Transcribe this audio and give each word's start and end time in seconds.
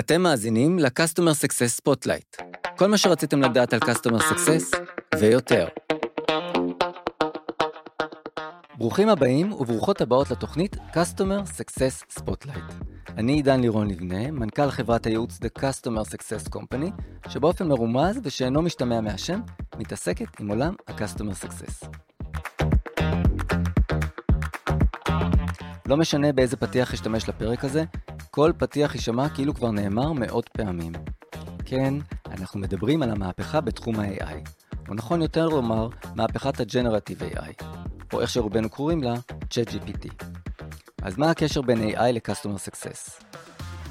אתם 0.00 0.22
מאזינים 0.22 0.78
ל-Customer 0.78 1.44
Success 1.44 1.80
Spotlight. 1.82 2.42
כל 2.76 2.86
מה 2.86 2.98
שרציתם 2.98 3.42
לדעת 3.42 3.72
על 3.72 3.80
Customer 3.80 4.20
Success 4.20 4.76
ויותר. 5.18 5.68
ברוכים 8.78 9.08
הבאים 9.08 9.52
וברוכות 9.52 10.00
הבאות 10.00 10.30
לתוכנית 10.30 10.76
Customer 10.76 11.58
Success 11.58 12.20
Spotlight. 12.20 12.72
אני 13.08 13.32
עידן 13.32 13.60
לירון 13.60 13.88
לבנה, 13.90 14.30
מנכ"ל 14.30 14.70
חברת 14.70 15.06
הייעוץ 15.06 15.38
The 15.38 15.60
Customer 15.60 16.10
Success 16.14 16.54
Company, 16.54 16.90
שבאופן 17.28 17.68
מרומז 17.68 18.20
ושאינו 18.22 18.62
משתמע 18.62 19.00
מהשם, 19.00 19.40
מתעסקת 19.78 20.40
עם 20.40 20.48
עולם 20.48 20.74
ה-Customer 20.88 21.44
Success. 21.44 21.88
לא 25.86 25.96
משנה 25.96 26.32
באיזה 26.32 26.56
פתיח 26.56 26.94
אשתמש 26.94 27.28
לפרק 27.28 27.64
הזה, 27.64 27.84
כל 28.30 28.52
פתיח 28.58 28.94
יישמע 28.94 29.28
כאילו 29.28 29.54
כבר 29.54 29.70
נאמר 29.70 30.12
מאות 30.12 30.48
פעמים. 30.48 30.92
כן, 31.64 31.94
אנחנו 32.30 32.60
מדברים 32.60 33.02
על 33.02 33.10
המהפכה 33.10 33.60
בתחום 33.60 34.00
ה-AI, 34.00 34.50
או 34.88 34.94
נכון 34.94 35.22
יותר 35.22 35.48
לומר, 35.48 35.88
מהפכת 36.14 36.60
ה-Generative 36.60 37.36
AI, 37.36 37.64
או 38.12 38.20
איך 38.20 38.30
שרובנו 38.30 38.68
קוראים 38.68 39.02
לה, 39.02 39.14
ChatGPT. 39.44 40.24
אז 41.02 41.18
מה 41.18 41.30
הקשר 41.30 41.62
בין 41.62 41.78
AI 41.90 42.12
ל-Customer 42.12 42.68
Success? 42.68 43.24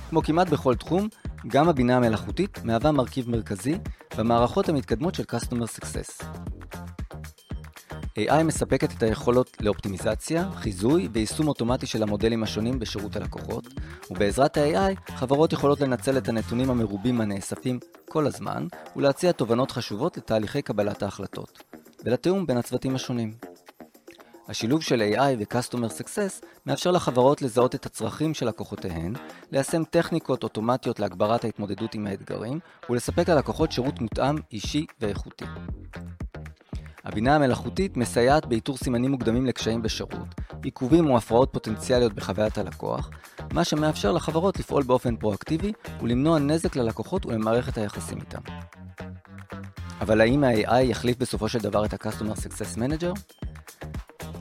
כמו 0.10 0.24
כמעט 0.24 0.50
בכל 0.50 0.76
תחום, 0.76 1.08
גם 1.48 1.70
הבינה 1.70 1.96
המלאכותית 1.96 2.60
מהווה 2.64 2.92
מרכיב 2.92 3.30
מרכזי 3.30 3.78
במערכות 4.18 4.70
המתקדמות 4.70 5.16
של 5.16 5.24
Customer 5.24 5.80
Success. 5.80 6.26
AI 8.28 8.44
מספקת 8.44 8.92
את 8.92 9.04
היכולות 9.04 9.58
לאופטימיזציה, 9.60 10.50
חיזוי 10.56 11.10
ויישום 11.14 11.48
אוטומטי 11.48 11.86
של 11.86 12.04
המודלים 12.04 12.44
השונים 12.44 12.80
בשירות 12.80 13.16
הלקוחות, 13.16 13.68
ובעזרת 14.12 14.58
ה-AI 14.58 15.12
חברות 15.12 15.54
יכולות 15.54 15.82
לנצל 15.82 16.18
את 16.18 16.30
הנתונים 16.30 16.70
המרובים 16.70 17.22
הנאספים 17.22 17.80
כל 18.10 18.28
הזמן, 18.28 18.68
ולהציע 18.96 19.32
תובנות 19.32 19.72
חשובות 19.72 20.18
לתהליכי 20.18 20.62
קבלת 20.62 21.04
ההחלטות, 21.04 21.64
ולתיאום 22.06 22.48
בין 22.48 22.58
הצוותים 22.58 22.96
השונים. 22.96 23.34
השילוב 24.48 24.82
של 24.82 25.14
AI 25.16 25.40
ו-Customer 25.40 26.02
Success 26.02 26.46
מאפשר 26.66 26.92
לחברות 26.92 27.42
לזהות 27.42 27.76
את 27.76 27.86
הצרכים 27.86 28.34
של 28.34 28.48
לקוחותיהן, 28.48 29.14
ליישם 29.52 29.84
טכניקות 29.84 30.44
אוטומטיות 30.44 31.00
להגברת 31.00 31.44
ההתמודדות 31.44 31.94
עם 31.94 32.08
האתגרים, 32.08 32.60
ולספק 32.90 33.30
ללקוחות 33.30 33.72
שירות 33.72 34.02
מותאם, 34.02 34.36
אישי 34.52 34.86
ואיכותי. 35.02 35.46
הבינה 37.10 37.36
המלאכותית 37.36 37.98
מסייעת 37.98 38.46
באיתור 38.46 38.78
סימנים 38.78 39.12
מוקדמים 39.12 39.46
לקשיים 39.46 39.82
בשירות, 39.82 40.28
עיכובים 40.64 41.10
או 41.10 41.18
הפרעות 41.18 41.50
פוטנציאליות 41.54 42.14
בחוויית 42.14 42.58
הלקוח, 42.58 43.10
מה 43.54 43.64
שמאפשר 43.64 44.12
לחברות 44.12 44.60
לפעול 44.60 44.84
באופן 44.84 45.16
פרואקטיבי 45.16 45.74
ולמנוע 46.02 46.40
נזק 46.40 46.76
ללקוחות 46.76 47.26
ולמערכת 47.26 47.78
היחסים 47.78 48.18
איתם. 48.18 48.42
אבל 50.02 50.22
האם 50.22 50.44
ה-AI 50.44 50.82
יחליף 50.82 51.18
בסופו 51.18 51.50
של 51.50 51.60
דבר 51.60 51.86
את 51.86 51.94
ה-Customer 51.94 52.36
Success 52.36 52.78
Manager? 52.78 53.20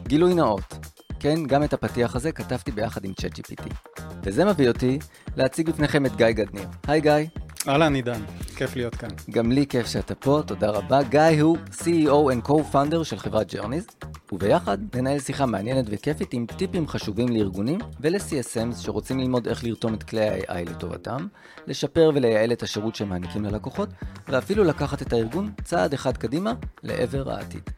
גילוי 0.07 0.35
נאות, 0.35 0.75
כן, 1.21 1.47
גם 1.47 1.63
את 1.63 1.73
הפתיח 1.73 2.17
הזה 2.17 2.33
כתבתי 2.33 2.73
ביחד 2.73 3.05
עם 3.05 3.13
ChatGPT. 3.21 3.75
וזה 4.23 4.45
מביא 4.45 4.69
אותי 4.69 4.99
להציג 5.37 5.71
בפניכם 5.71 6.07
את 6.07 6.17
גיא 6.17 6.31
גדניר. 6.31 6.69
היי 6.87 7.01
גיא. 7.01 7.48
אהלן 7.67 7.95
עידן, 7.95 8.21
כיף 8.57 8.77
להיות 8.77 8.95
כאן. 8.95 9.09
גם 9.31 9.53
לי 9.53 9.67
כיף 9.67 9.87
שאתה 9.87 10.15
פה, 10.15 10.41
תודה 10.47 10.71
רבה. 10.71 11.03
גיא 11.03 11.43
הוא 11.43 11.57
CEO 11.73 12.33
and 12.33 12.49
co-founder 12.49 13.05
של 13.05 13.19
חברת 13.19 13.55
ג'רניז, 13.55 13.87
וביחד 14.33 14.79
ננהל 14.97 15.19
שיחה 15.19 15.47
מעניינת 15.47 15.85
וכיפית 15.89 16.33
עם 16.33 16.47
טיפים 16.47 16.89
חשובים 16.89 17.29
לארגונים 17.29 17.79
ול- 18.01 18.33
CSMs 18.33 18.77
שרוצים 18.77 19.21
ללמוד 19.21 19.49
איך 19.49 19.65
לרתום 19.65 19.95
את 19.95 20.03
כלי 20.03 20.29
ה- 20.29 20.50
AI 20.50 20.71
לטובתם, 20.71 21.27
לשפר 21.67 22.11
ולייעל 22.15 22.53
את 22.53 22.63
השירות 22.63 22.95
שהם 22.95 23.09
מעניקים 23.09 23.45
ללקוחות, 23.45 23.89
ואפילו 24.29 24.65
לקחת 24.65 25.03
את 25.03 25.13
הארגון 25.13 25.51
צעד 25.65 25.93
אחד 25.93 26.17
קדימה 26.17 26.53
לעבר 26.83 27.31
העתיד. 27.31 27.71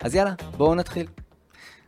אז 0.00 0.14
יאללה, 0.14 0.34
בואו 0.56 0.74
נתחיל. 0.74 1.06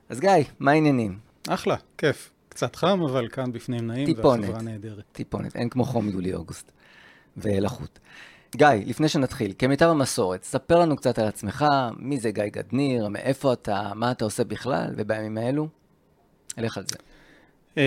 אז 0.08 0.20
גיא, 0.20 0.30
מה 0.60 0.70
העניינים? 0.70 1.18
אחלה, 1.48 1.76
כיף. 1.98 2.30
קצת 2.48 2.76
חם, 2.76 3.00
אבל 3.10 3.28
כאן 3.28 3.52
בפנים 3.52 3.86
נעים, 3.86 4.06
טיפונת, 4.06 4.40
והחברה 4.40 4.62
נהדרת. 4.62 5.04
טיפונת, 5.12 5.56
אין 5.56 5.68
כמו 5.68 5.84
חום 5.84 6.08
יולי-אוגוסט. 6.08 6.72
ולחות. 7.37 7.98
גיא, 8.56 8.69
לפני 8.87 9.09
שנתחיל, 9.09 9.53
כמיטב 9.59 9.88
המסורת, 9.88 10.44
ספר 10.44 10.78
לנו 10.78 10.97
קצת 10.97 11.19
על 11.19 11.28
עצמך, 11.28 11.65
מי 11.97 12.20
זה 12.20 12.31
גיא 12.31 12.44
גדניר, 12.44 13.09
מאיפה 13.09 13.53
אתה, 13.53 13.93
מה 13.94 14.10
אתה 14.10 14.25
עושה 14.25 14.44
בכלל, 14.44 14.91
ובימים 14.97 15.38
האלו, 15.38 15.69
אלך 16.59 16.78
על 16.78 16.84
זה. 16.87 16.97
אה, 17.74 17.78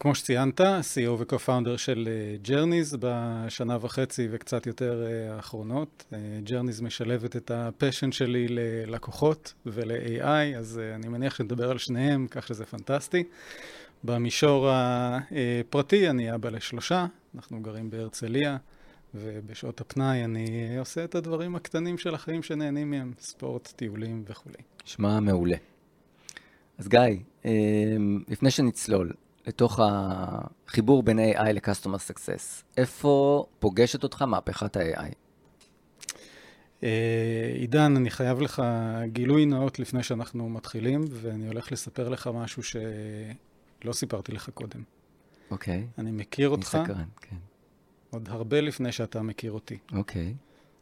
כמו 0.00 0.14
שציינת, 0.14 0.60
CEO 0.60 1.10
ו- 1.18 1.28
co-founder 1.28 1.76
של 1.76 2.08
ג'רניז 2.42 2.94
אה, 2.94 2.96
בשנה 3.00 3.78
וחצי 3.80 4.28
וקצת 4.30 4.66
יותר 4.66 5.06
אה, 5.06 5.32
האחרונות. 5.32 6.04
ג'רניז 6.44 6.80
אה, 6.80 6.84
משלבת 6.84 7.36
את 7.36 7.50
ה 7.50 7.58
passion 7.58 8.12
שלי 8.12 8.46
ללקוחות 8.48 9.54
ול- 9.66 10.12
AI, 10.12 10.58
אז 10.58 10.80
אה, 10.80 10.94
אני 10.94 11.08
מניח 11.08 11.34
שנדבר 11.34 11.70
על 11.70 11.78
שניהם, 11.78 12.26
כך 12.30 12.46
שזה 12.46 12.64
פנטסטי. 12.64 13.24
במישור 14.04 14.70
הפרטי 14.70 16.10
אני 16.10 16.34
אבא 16.34 16.48
לשלושה, 16.48 17.06
אנחנו 17.34 17.62
גרים 17.62 17.90
בהרצליה, 17.90 18.56
ובשעות 19.14 19.80
הפנאי 19.80 20.24
אני 20.24 20.78
עושה 20.78 21.04
את 21.04 21.14
הדברים 21.14 21.56
הקטנים 21.56 21.98
של 21.98 22.14
החיים 22.14 22.42
שנהנים 22.42 22.90
מהם, 22.90 23.12
ספורט, 23.18 23.72
טיולים 23.76 24.24
וכולי. 24.26 24.56
נשמע 24.86 25.20
מעולה. 25.20 25.56
אז 26.78 26.88
גיא, 26.88 27.00
לפני 28.28 28.50
שנצלול 28.50 29.12
לתוך 29.46 29.80
החיבור 29.82 31.02
בין 31.02 31.18
AI 31.18 31.52
ל-Customer 31.52 32.12
Success, 32.12 32.62
איפה 32.76 33.44
פוגשת 33.58 34.02
אותך 34.02 34.22
מהפכת 34.22 34.76
ה-AI? 34.76 35.14
עידן, 37.54 37.96
אני 37.96 38.10
חייב 38.10 38.40
לך 38.40 38.62
גילוי 39.04 39.46
נאות 39.46 39.78
לפני 39.78 40.02
שאנחנו 40.02 40.48
מתחילים, 40.48 41.04
ואני 41.10 41.46
הולך 41.46 41.72
לספר 41.72 42.08
לך 42.08 42.30
משהו 42.34 42.62
ש... 42.62 42.76
לא 43.84 43.92
סיפרתי 43.92 44.32
לך 44.32 44.50
קודם. 44.50 44.82
אוקיי. 45.50 45.86
אני 45.98 46.10
מכיר 46.10 46.48
אותך. 46.48 46.74
אני 46.74 46.84
סקרן, 46.84 47.04
כן. 47.20 47.36
עוד 48.10 48.28
הרבה 48.28 48.60
לפני 48.60 48.92
שאתה 48.92 49.22
מכיר 49.22 49.52
אותי. 49.52 49.78
אוקיי. 49.92 50.34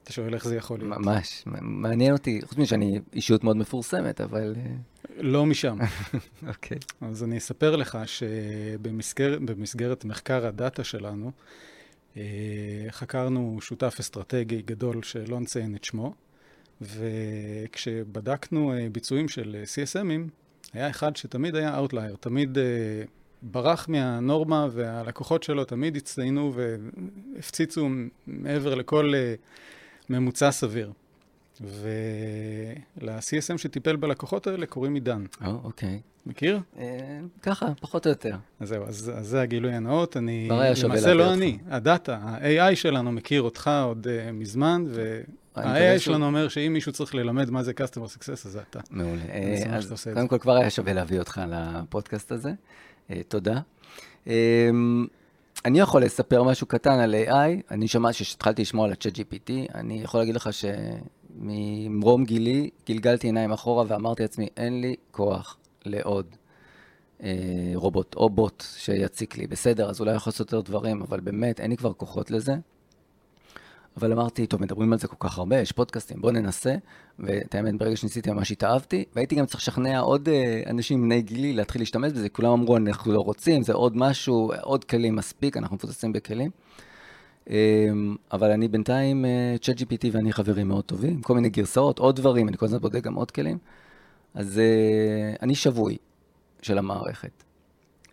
אתה 0.03 0.13
שואל 0.13 0.35
איך 0.35 0.45
זה 0.45 0.57
יכול 0.57 0.79
להיות. 0.79 0.99
ממש, 0.99 1.43
מעניין 1.61 2.13
אותי, 2.13 2.41
חוץ 2.45 2.59
מזה 2.59 2.67
שאני 2.67 3.01
אישיות 3.13 3.45
מאוד 3.45 3.57
מפורסמת, 3.57 4.21
אבל... 4.21 4.55
אה, 4.57 4.75
לא 5.17 5.47
משם. 5.47 5.79
אוקיי. 6.49 6.79
אז 7.01 7.25
אני 7.25 7.39
אספר 7.39 7.77
לך 7.77 7.99
שבמסגרת 8.07 10.05
מחקר 10.05 10.47
הדאטה 10.47 10.85
שלנו, 10.85 11.33
אה, 12.17 12.23
חקרנו 12.91 13.59
שותף 13.61 13.97
אסטרטגי 14.01 14.63
גדול 14.63 15.03
שלא 15.03 15.41
נציין 15.41 15.75
את 15.75 15.85
שמו, 15.85 16.15
וכשבדקנו 16.81 18.73
אה, 18.73 18.87
ביצועים 18.93 19.29
של 19.29 19.57
CSMים, 19.65 20.31
היה 20.73 20.91
אחד 20.91 21.17
שתמיד 21.17 21.57
היה 21.57 21.77
outlier, 21.77 22.17
תמיד 22.21 22.59
ברח 23.43 23.89
מהנורמה 23.89 24.67
והלקוחות 24.71 25.43
שלו 25.43 25.65
תמיד 25.65 25.97
הצטיינו 25.97 26.55
והפציצו 26.55 27.89
מעבר 28.27 28.75
לכל 28.75 29.13
אה, 29.15 30.11
ממוצע 30.11 30.51
סביר. 30.51 30.93
ול- 31.61 32.60
CSM 32.60 33.59
שטיפל 33.59 33.97
בלקוחות 33.97 34.47
האלה 34.47 34.67
קוראים 34.67 34.95
עידן. 34.95 35.25
או, 35.45 35.47
אה, 35.47 35.65
אוקיי. 35.65 36.01
Okay. 36.03 36.31
מכיר? 36.31 36.61
אה, 36.77 36.81
ככה, 37.43 37.67
פחות 37.81 38.07
או 38.07 38.11
יותר. 38.11 38.37
אז 38.61 38.69
זהו, 38.69 38.85
אז, 38.85 39.13
אז 39.17 39.27
זה 39.27 39.41
הגילוי 39.41 39.73
הנאות. 39.73 40.17
אני, 40.17 40.49
למעשה 40.85 41.15
לא 41.15 41.33
אני, 41.33 41.59
הדאטה, 41.71 42.17
ה- 42.17 42.47
AI 42.47 42.77
שלנו 42.77 43.13
מכיר 43.13 43.43
אותך 43.43 43.71
עוד 43.85 44.07
אה, 44.07 44.33
מזמן, 44.33 44.85
ו... 44.89 45.21
ה- 45.55 45.77
AI 45.77 45.99
שלנו 45.99 46.27
אומר 46.27 46.49
שאם 46.49 46.73
מישהו 46.73 46.93
צריך 46.93 47.15
ללמד 47.15 47.51
מה 47.51 47.63
זה 47.63 47.73
Customer 47.73 48.19
Success, 48.19 48.33
אז 48.33 48.43
זה 48.45 48.61
אתה. 48.71 48.81
מעולה. 48.91 49.23
אז 49.71 50.09
קודם 50.15 50.29
כל 50.29 50.39
כבר 50.39 50.57
היה 50.57 50.71
שווה 50.71 50.93
להביא 50.93 51.19
אותך 51.19 51.41
לפודקאסט 51.49 52.33
הזה. 52.33 52.53
תודה. 53.29 53.61
אני 55.65 55.81
יכול 55.81 56.05
לספר 56.05 56.43
משהו 56.43 56.67
קטן 56.67 56.99
על 56.99 57.15
AI. 57.15 57.63
אני 57.71 57.89
שמעתי 57.89 58.25
שהתחלתי 58.25 58.63
לשמוע 58.63 58.87
על 58.87 58.93
ה-chat 58.93 59.15
GPT. 59.15 59.75
אני 59.75 60.03
יכול 60.03 60.21
להגיד 60.21 60.35
לך 60.35 60.51
שממרום 60.53 62.25
גילי 62.25 62.71
גלגלתי 62.89 63.27
עיניים 63.27 63.53
אחורה 63.53 63.85
ואמרתי 63.89 64.23
לעצמי, 64.23 64.49
אין 64.57 64.81
לי 64.81 64.95
כוח 65.11 65.57
לעוד 65.85 66.27
רובוט 67.75 68.15
או 68.15 68.31
בוט 68.31 68.65
שיציק 68.77 69.39
לי. 69.39 69.47
בסדר, 69.47 69.91
אז 69.91 70.01
אולי 70.01 70.15
יכול 70.15 70.31
לעשות 70.31 70.53
יותר 70.53 70.71
דברים, 70.71 71.03
אבל 71.03 71.21
באמת, 71.21 71.61
אין 71.61 71.71
לי 71.71 71.77
כבר 71.77 71.93
כוחות 71.93 72.31
לזה. 72.31 72.55
אבל 73.97 74.13
אמרתי, 74.13 74.47
טוב, 74.47 74.63
מדברים 74.63 74.93
על 74.93 74.99
זה 74.99 75.09
כל 75.09 75.17
כך 75.19 75.39
הרבה, 75.39 75.57
יש 75.61 75.73
פודקאסטים, 75.73 76.21
בואו 76.21 76.33
ננסה. 76.33 76.75
ואת 77.19 77.55
האמת, 77.55 77.75
ברגע 77.75 77.97
שניסיתי 77.97 78.31
ממש 78.31 78.53
התאהבתי, 78.53 79.05
והייתי 79.15 79.35
גם 79.35 79.47
צריך 79.47 79.61
לשכנע 79.61 80.01
עוד 80.01 80.29
uh, 80.29 80.71
אנשים 80.71 81.03
בני 81.03 81.23
גילי 81.23 81.53
להתחיל 81.53 81.83
להשתמש 81.83 82.13
בזה, 82.13 82.29
כולם 82.29 82.53
אמרו, 82.53 82.77
אנחנו 82.77 83.13
לא 83.13 83.21
רוצים, 83.21 83.63
זה 83.63 83.73
עוד 83.73 83.97
משהו, 83.97 84.53
עוד 84.63 84.85
כלים 84.85 85.17
מספיק, 85.17 85.57
אנחנו 85.57 85.77
מפוצצים 85.77 86.13
בכלים. 86.13 86.51
Um, 87.47 87.51
אבל 88.33 88.51
אני 88.51 88.69
בינתיים, 88.69 89.25
צ'אט 89.61 89.79
uh, 89.79 89.83
GPT 89.83 90.09
ואני 90.13 90.33
חברים 90.33 90.69
מאוד 90.69 90.85
טובים, 90.85 91.23
כל 91.23 91.35
מיני 91.35 91.49
גרסאות, 91.49 91.99
עוד 91.99 92.17
דברים, 92.17 92.49
אני 92.49 92.57
כל 92.57 92.67
הזמן 92.67 92.79
בודק 92.79 93.03
גם 93.03 93.15
עוד 93.15 93.31
כלים. 93.31 93.59
אז 94.35 94.61
uh, 94.61 95.43
אני 95.43 95.55
שבוי 95.55 95.97
של 96.63 96.79
המערכת. 96.79 97.45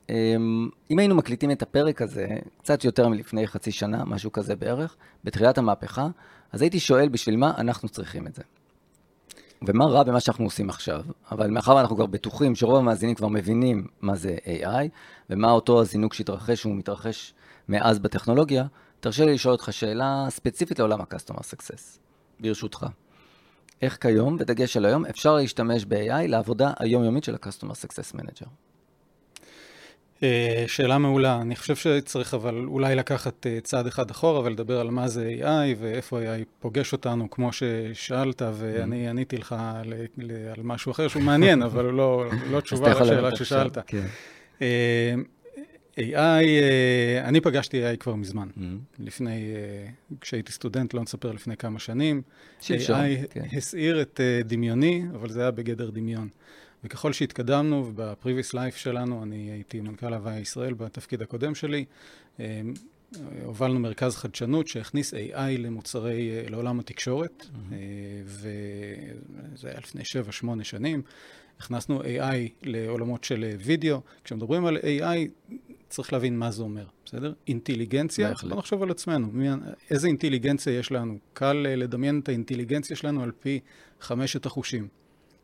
אמ, 0.10 0.70
אם 0.92 1.00
היינו 1.00 1.16
מקליטים 1.16 1.52
את 1.52 1.62
הפרק 1.62 2.02
הזה, 2.02 2.28
קצת 2.58 2.84
יותר 2.84 3.08
מלפני 3.08 3.48
חצי 3.48 3.72
שנה, 3.72 4.06
משהו 4.06 4.32
כזה 4.32 4.56
בערך, 4.56 4.96
בתחילת 5.24 5.58
המהפכה, 5.58 6.08
אז 6.52 6.62
הייתי 6.62 6.80
שואל 6.80 7.10
בשביל 7.10 7.36
מה 7.36 7.54
אנחנו 7.58 7.90
צריכים 7.90 8.28
את 8.28 8.36
זה. 8.36 8.44
ומה 9.68 9.86
רע 9.86 10.04
במה 10.04 10.20
שאנחנו 10.20 10.46
עושים 10.46 10.70
עכשיו? 10.70 11.02
אבל 11.32 11.50
מאחר 11.50 11.76
ואנחנו 11.76 11.96
כבר 11.96 12.06
בטוחים 12.06 12.56
שרוב 12.56 12.76
המאזינים 12.76 13.16
כבר 13.16 13.28
מבינים 13.28 13.88
מה 14.02 14.16
זה 14.16 14.36
AI, 14.46 14.88
ומה 15.30 15.52
אותו 15.52 15.82
הזינוק 15.82 16.14
שהתרחש, 16.14 16.64
הוא 16.64 16.76
מתרחש 16.76 17.34
מאז 17.70 18.00
בטכנולוגיה, 18.00 18.66
תרשה 19.00 19.26
לי 19.26 19.34
לשאול 19.34 19.52
אותך 19.52 19.74
שאלה 19.74 20.26
ספציפית 20.30 20.80
לעולם 20.80 21.02
ה-Customer 21.02 21.40
Success, 21.40 22.00
ברשותך. 22.40 22.86
איך 23.82 23.98
כיום, 24.02 24.38
בדגש 24.38 24.78
על 24.78 24.86
היום, 24.86 25.06
אפשר 25.06 25.36
להשתמש 25.36 25.86
ב-AI 25.86 26.28
לעבודה 26.28 26.72
היומיומית 26.80 27.24
של 27.24 27.36
ה-Customer 27.36 27.86
Success 27.86 28.16
Manager? 28.16 28.69
אה, 30.24 30.64
שאלה 30.68 30.98
מעולה. 30.98 31.42
אני 31.42 31.56
חושב 31.56 31.76
שצריך 31.76 32.34
אבל 32.34 32.66
אולי 32.66 32.96
לקחת 32.96 33.48
אה, 33.48 33.60
צעד 33.64 33.88
אחד 33.88 34.12
אחורה 34.12 34.40
ולדבר 34.40 34.80
על 34.80 34.90
מה 34.90 35.08
זה 35.08 35.36
AI 35.42 35.78
ואיפה 35.80 36.20
AI 36.20 36.46
פוגש 36.60 36.94
אותנו, 36.94 37.30
כמו 37.30 37.50
ששאלת, 37.54 38.42
ואני 38.54 39.08
mm-hmm. 39.08 39.10
עניתי 39.10 39.38
לך 39.38 39.56
על 40.52 40.64
משהו 40.64 40.92
אחר 40.92 41.08
שהוא 41.08 41.24
מעניין, 41.24 41.62
אבל 41.62 41.86
הוא 41.86 41.94
לא, 41.94 42.26
לא 42.52 42.62
תשובה 42.62 42.90
לשאלה 42.90 43.36
ששאלת. 43.36 43.78
כן. 43.88 44.06
אה, 44.62 45.14
AI, 45.98 46.46
אני 47.24 47.42
פגשתי 47.42 47.94
AI 47.94 47.98
כבר 47.98 48.16
מזמן, 48.16 48.48
mm-hmm. 48.58 48.62
לפני, 49.00 49.54
כשהייתי 50.22 50.52
סטודנט, 50.52 50.94
לא 50.94 51.02
נספר 51.02 51.32
לפני 51.32 51.58
כמה 51.58 51.80
שנים. 51.80 52.22
שלשום, 52.62 52.98
כן. 53.30 53.42
AI 53.42 53.58
הסעיר 53.58 54.02
את 54.02 54.20
דמיוני, 54.46 55.04
אבל 55.14 55.30
זה 55.30 55.42
היה 55.42 55.52
בגדר 55.52 55.90
דמיון. 55.90 56.30
וככל 56.84 57.14
שהתקדמנו, 57.14 57.86
ובפריוויס 57.88 58.54
לייף 58.54 58.76
שלנו, 58.76 59.24
אני 59.24 59.52
הייתי 59.52 59.80
מנכ"ל 59.82 60.14
הוויה 60.14 60.40
ישראל 60.40 60.74
בתפקיד 60.74 61.22
הקודם 61.22 61.56
שלי, 61.56 61.86
אה, 62.40 62.62
הובלנו 63.44 63.80
מרכז 63.80 64.16
חדשנות 64.16 64.68
שהכניס 64.68 65.14
AI 65.14 65.58
למוצרי, 65.58 66.32
אה, 66.32 66.50
לעולם 66.50 66.80
התקשורת, 66.80 67.46
mm-hmm. 67.46 67.74
וזה 68.26 69.70
היה 69.70 69.80
לפני 69.80 70.02
7-8 70.62 70.64
שנים. 70.64 71.02
הכנסנו 71.60 72.02
AI 72.02 72.36
לעולמות 72.64 73.24
של 73.24 73.56
וידאו. 73.60 74.02
כשמדברים 74.24 74.66
על 74.66 74.78
AI, 74.78 75.52
צריך 75.90 76.14
להבין 76.14 76.40
מה 76.40 76.52
זה 76.52 76.64
אומר, 76.64 76.86
בסדר? 77.06 77.34
אינטליגנציה, 77.48 78.34
בוא 78.50 78.58
נחשוב 78.58 78.84
על 78.84 78.92
עצמנו. 78.92 79.28
איזה 79.90 80.08
אינטליגנציה 80.08 80.80
יש 80.80 80.92
לנו? 80.92 81.18
קל 81.34 81.54
לדמיין 81.54 82.20
את 82.20 82.30
האינטליגנציה 82.30 82.96
שלנו 82.96 83.24
על 83.24 83.32
פי 83.40 83.60
חמשת 84.02 84.46
החושים. 84.46 84.88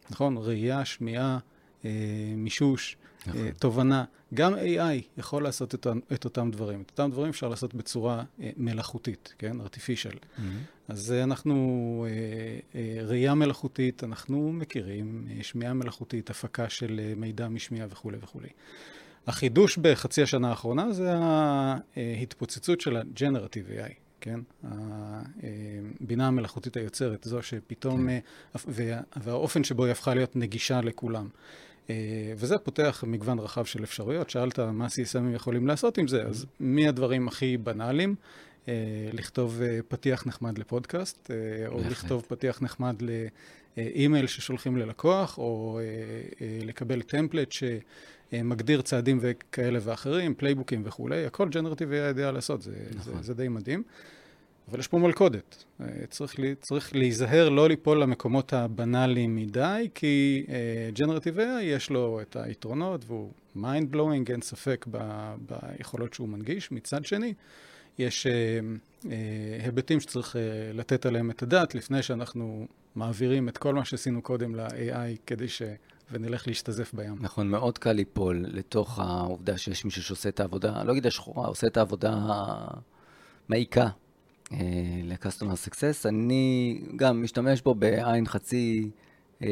נכון? 0.10 0.38
ראייה, 0.38 0.86
שמיעה, 0.86 1.38
אה, 1.86 1.90
מישוש, 2.38 2.98
אה, 3.28 3.30
נכון. 3.30 3.42
אה, 3.42 3.52
תובנה. 3.60 4.04
גם 4.34 4.54
AI 4.54 5.18
יכול 5.18 5.44
לעשות 5.44 5.76
את, 5.76 5.88
את 6.14 6.26
אותם 6.26 6.52
דברים. 6.52 6.82
את 6.82 6.90
אותם 6.90 7.12
דברים 7.12 7.30
אפשר 7.30 7.48
לעשות 7.48 7.74
בצורה 7.74 8.24
אה, 8.42 8.50
מלאכותית, 8.58 9.34
כן? 9.38 9.62
artificial. 9.62 10.16
Mm-hmm. 10.16 10.42
אז 10.88 11.12
אנחנו, 11.12 12.06
אה, 12.10 12.80
אה, 12.80 13.06
ראייה 13.06 13.34
מלאכותית, 13.34 14.04
אנחנו 14.04 14.52
מכירים, 14.54 15.28
אה, 15.32 15.44
שמיעה 15.44 15.74
מלאכותית, 15.74 16.30
הפקה 16.30 16.70
של 16.70 17.00
אה, 17.04 17.14
מידע 17.16 17.48
משמיעה 17.48 17.88
וכולי 17.90 18.18
וכולי. 18.22 18.50
החידוש 19.28 19.78
בחצי 19.78 20.22
השנה 20.22 20.50
האחרונה 20.50 20.92
זה 20.92 21.14
ההתפוצצות 21.16 22.82
של 22.82 22.98
ה-Generative 22.98 23.70
AI. 23.70 24.05
כן? 24.26 24.40
הבינה 26.02 26.28
המלאכותית 26.28 26.78
היוצרת, 26.78 27.24
זו 27.24 27.42
שפתאום, 27.42 28.08
כן. 28.08 28.20
וה, 28.66 29.00
והאופן 29.24 29.64
שבו 29.64 29.86
היא 29.86 29.92
הפכה 29.92 30.14
להיות 30.14 30.36
נגישה 30.36 30.82
לכולם. 30.82 31.28
אה, 31.90 32.34
וזה 32.38 32.58
פותח 32.58 33.04
מגוון 33.08 33.40
רחב 33.40 33.66
של 33.66 33.84
אפשרויות. 33.84 34.30
שאלת 34.30 34.60
מה 34.60 34.88
CSMים 34.88 35.36
יכולים 35.36 35.68
לעשות 35.68 35.98
עם 35.98 36.08
זה, 36.08 36.24
אז 36.24 36.46
מהדברים 36.60 37.28
הכי 37.28 37.58
בנאליים, 37.58 38.16
אה, 38.68 38.74
לכתוב 39.14 39.62
אה, 39.62 39.80
פתיח 39.88 40.28
נחמד 40.28 40.58
לפודקאסט, 40.58 41.32
או 41.68 41.80
לכתוב 41.90 42.26
פתיח 42.28 42.62
נחמד 42.62 42.96
לאימייל 43.78 44.28
ששולחים 44.28 44.78
ללקוח, 44.78 45.38
או 45.38 45.80
לקבל 46.64 47.02
template 47.02 47.52
שמגדיר 48.32 48.82
צעדים 48.82 49.18
וכאלה 49.22 49.80
ואחרים, 49.82 50.34
playbookים 50.34 50.82
וכולי, 50.86 51.26
הכל 51.26 51.50
generative 51.50 51.92
היה 51.92 52.08
יודע 52.08 52.32
לעשות, 52.32 52.62
זה, 52.62 52.76
נכון. 52.96 53.14
זה, 53.14 53.22
זה 53.22 53.34
די 53.34 53.48
מדהים. 53.48 53.84
אבל 54.72 54.80
יש 54.80 54.88
פה 54.88 54.98
מלכודת. 54.98 55.64
אה, 55.82 55.88
צריך, 56.10 56.40
לי, 56.40 56.56
צריך 56.56 56.96
להיזהר 56.96 57.50
לא 57.50 57.68
ליפול 57.68 58.02
למקומות 58.02 58.54
הבנאליים 58.54 59.36
מדי, 59.36 59.90
כי 59.96 60.46
ג'נרטיב 60.94 61.40
uh, 61.40 61.42
AI 61.42 61.62
יש 61.62 61.90
לו 61.90 62.22
את 62.22 62.36
היתרונות 62.36 63.02
והוא 63.08 63.32
mind 63.58 63.94
blowing, 63.94 64.32
אין 64.32 64.42
ספק 64.42 64.86
ב, 64.92 64.98
ביכולות 65.40 66.14
שהוא 66.14 66.30
מנגיש. 66.30 66.72
מצד 66.72 67.06
שני, 67.06 67.34
יש 68.00 68.28
uh, 68.28 68.30
uh, 69.04 69.08
היבטים 69.64 70.00
שצריך 70.00 70.36
uh, 70.36 70.40
לתת 70.78 71.06
עליהם 71.06 71.32
את 71.32 71.44
הדעת 71.44 71.76
לפני 71.76 72.04
שאנחנו 72.04 72.68
מעבירים 72.96 73.50
את 73.50 73.58
כל 73.58 73.74
מה 73.74 73.86
שעשינו 73.86 74.22
קודם 74.22 74.56
ל-AI 74.56 75.18
כדי 75.26 75.48
ש... 75.48 75.62
ונלך 76.12 76.48
להשתזף 76.48 76.94
בים. 76.94 77.16
נכון, 77.22 77.48
מאוד 77.48 77.78
קל 77.78 77.92
ליפול 77.92 78.46
לתוך 78.48 79.00
העובדה 79.00 79.58
שיש 79.58 79.86
מישהו 79.86 80.04
שעושה 80.04 80.30
את 80.30 80.40
העבודה, 80.40 80.84
לא 80.84 80.92
אגיד 80.92 81.08
השחורה, 81.08 81.48
עושה 81.48 81.68
את 81.68 81.78
העבודה 81.78 82.18
המעיקה 83.50 83.88
אה, 84.52 84.58
ל-Customer 85.04 85.70
Success. 85.70 86.10
אני 86.10 86.82
גם 86.96 87.24
משתמש 87.24 87.62
בו 87.62 87.76
בעין 87.76 88.28
חצי 88.28 88.90
אה, 89.42 89.48